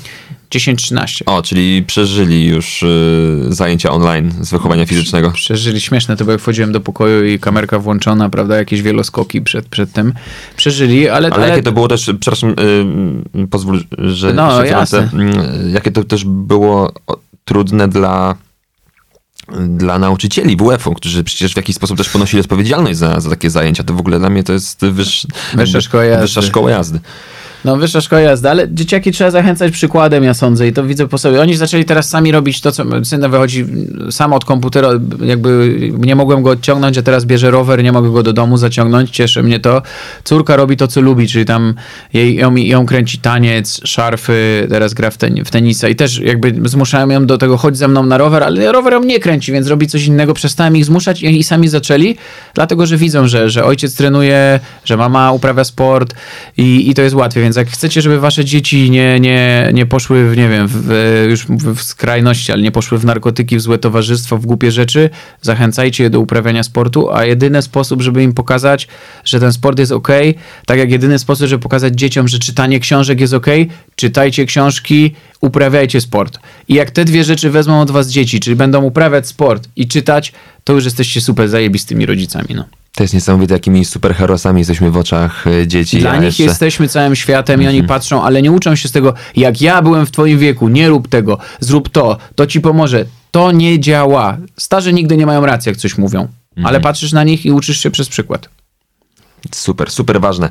[0.52, 1.22] 10-13.
[1.26, 5.32] O, czyli przeżyli już y, zajęcia online z wychowania fizycznego.
[5.32, 9.68] Przeżyli, śmieszne to było, jak wchodziłem do pokoju i kamerka włączona, prawda, jakieś wieloskoki przed,
[9.68, 10.14] przed tym.
[10.58, 11.30] Przeżyli, ale...
[11.30, 12.56] Ale, jakie to było też, przepraszam,
[13.36, 15.10] y, pozwól, że No, jasne.
[15.68, 16.94] Y, jakie to też było
[17.46, 18.36] trudne dla
[19.68, 23.84] dla nauczycieli WF-u, którzy przecież w jakiś sposób też ponosili odpowiedzialność za, za takie zajęcia.
[23.84, 26.22] To w ogóle dla mnie to jest wyż, Wyższa szkoła jazdy.
[26.22, 27.00] Wyższa szkoła jazdy.
[27.66, 31.18] No, wyższa szkoła jazdy, ale dzieciaki trzeba zachęcać przykładem, ja sądzę, i to widzę po
[31.18, 31.42] sobie.
[31.42, 33.66] Oni zaczęli teraz sami robić to, co syn wychodzi
[34.10, 34.90] sam od komputera,
[35.24, 39.10] jakby nie mogłem go odciągnąć, a teraz bierze rower, nie mogę go do domu zaciągnąć,
[39.10, 39.82] cieszy mnie to.
[40.24, 41.74] Córka robi to, co lubi, czyli tam
[42.14, 46.70] jej, ją, ją kręci taniec, szarfy, teraz gra w, ten, w tenisa i też jakby
[46.70, 49.68] zmuszałem ją do tego, chodź ze mną na rower, ale rower ją nie kręci, więc
[49.68, 52.16] robi coś innego, przestałem ich zmuszać i, i sami zaczęli,
[52.54, 56.14] dlatego, że widzą, że, że ojciec trenuje, że mama uprawia sport
[56.58, 60.30] i, i to jest łatwiej, więc jak chcecie, żeby wasze dzieci nie, nie, nie poszły
[60.30, 60.92] w, nie wiem, w,
[61.30, 61.46] już
[61.76, 65.10] w skrajności, ale nie poszły w narkotyki, w złe towarzystwo, w głupie rzeczy,
[65.42, 68.88] zachęcajcie je do uprawiania sportu, a jedyny sposób, żeby im pokazać,
[69.26, 70.08] że ten sport jest ok,
[70.66, 73.48] tak jak jedyny sposób, żeby pokazać dzieciom, że czytanie książek jest ok,
[73.96, 76.40] czytajcie książki, uprawiajcie sport.
[76.68, 80.34] I jak te dwie rzeczy wezmą od was dzieci, czyli będą uprawiać sport i czytać,
[80.64, 82.81] to już jesteście super zajebistymi rodzicami, no.
[82.96, 86.00] To jest niesamowite, jakimi superherosami jesteśmy w oczach e, dzieci.
[86.00, 86.44] Dla nich jeszcze...
[86.44, 87.78] jesteśmy całym światem i Mhm.
[87.80, 90.90] oni patrzą, ale nie uczą się z tego, jak ja byłem w twoim wieku, nie
[90.90, 93.06] rób tego, zrób to, to ci pomoże.
[93.32, 94.38] To nie działa.
[94.58, 96.22] Starzy nigdy nie mają racji, jak coś mówią.
[96.22, 96.68] Mhm.
[96.68, 98.50] Ale patrzysz na nich i uczysz się przez przykład.
[99.56, 100.50] Super, super ważne.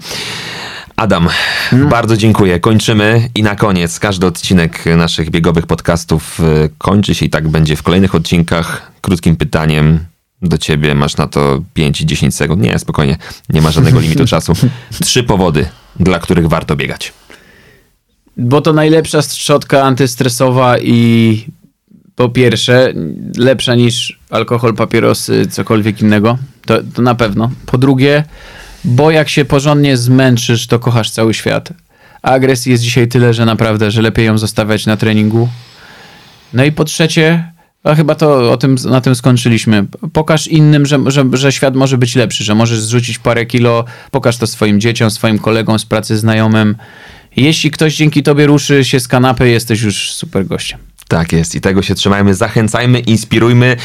[0.96, 1.28] Adam,
[1.70, 1.88] Hmm.
[1.88, 2.60] bardzo dziękuję.
[2.60, 7.76] Kończymy i na koniec każdy odcinek naszych biegowych podcastów y, kończy się i tak będzie
[7.76, 9.98] w kolejnych odcinkach krótkim pytaniem
[10.42, 10.94] do ciebie.
[10.94, 12.62] Masz na to 5 i 10 sekund.
[12.62, 13.16] Nie, spokojnie,
[13.48, 14.52] nie ma żadnego limitu czasu.
[15.02, 15.68] Trzy powody,
[16.00, 17.12] dla których warto biegać.
[18.36, 21.44] Bo to najlepsza szczotka antystresowa i
[22.16, 22.92] po pierwsze,
[23.36, 26.38] lepsza niż alkohol, papierosy, cokolwiek innego.
[26.66, 27.50] To, to na pewno.
[27.66, 28.24] Po drugie,
[28.84, 31.72] bo jak się porządnie zmęczysz, to kochasz cały świat.
[32.22, 35.48] A agresji jest dzisiaj tyle, że naprawdę, że lepiej ją zostawiać na treningu.
[36.52, 37.52] No i po trzecie,
[37.84, 39.86] a chyba to o tym, na tym skończyliśmy.
[40.12, 43.84] Pokaż innym, że, że, że świat może być lepszy, że możesz zrzucić parę kilo.
[44.10, 46.76] Pokaż to swoim dzieciom, swoim kolegom z pracy, znajomym.
[47.36, 50.89] Jeśli ktoś dzięki tobie ruszy się z kanapy, jesteś już super gościem.
[51.10, 53.76] Tak jest i tego się trzymajmy, zachęcajmy, inspirujmy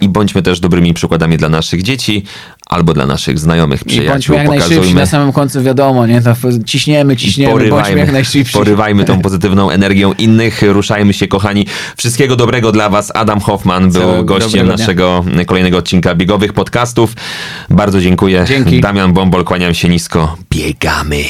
[0.00, 2.22] i bądźmy też dobrymi przykładami dla naszych dzieci
[2.66, 4.12] albo dla naszych znajomych, I przyjaciół.
[4.12, 6.22] bądźmy jak Pokazujmy na samym końcu, wiadomo, nie?
[6.22, 8.52] To ciśniemy, ciśniemy, bądźmy jak najszybsi.
[8.52, 11.66] porywajmy tą pozytywną energią innych, ruszajmy się kochani.
[11.96, 13.12] Wszystkiego dobrego dla was.
[13.14, 14.76] Adam Hoffman był Całego gościem dobrego dnia.
[14.76, 17.12] naszego kolejnego odcinka biegowych podcastów.
[17.70, 18.44] Bardzo dziękuję.
[18.48, 18.80] Dzięki.
[18.80, 20.36] Damian Bombol, kłaniam się nisko.
[20.50, 21.22] Biegamy.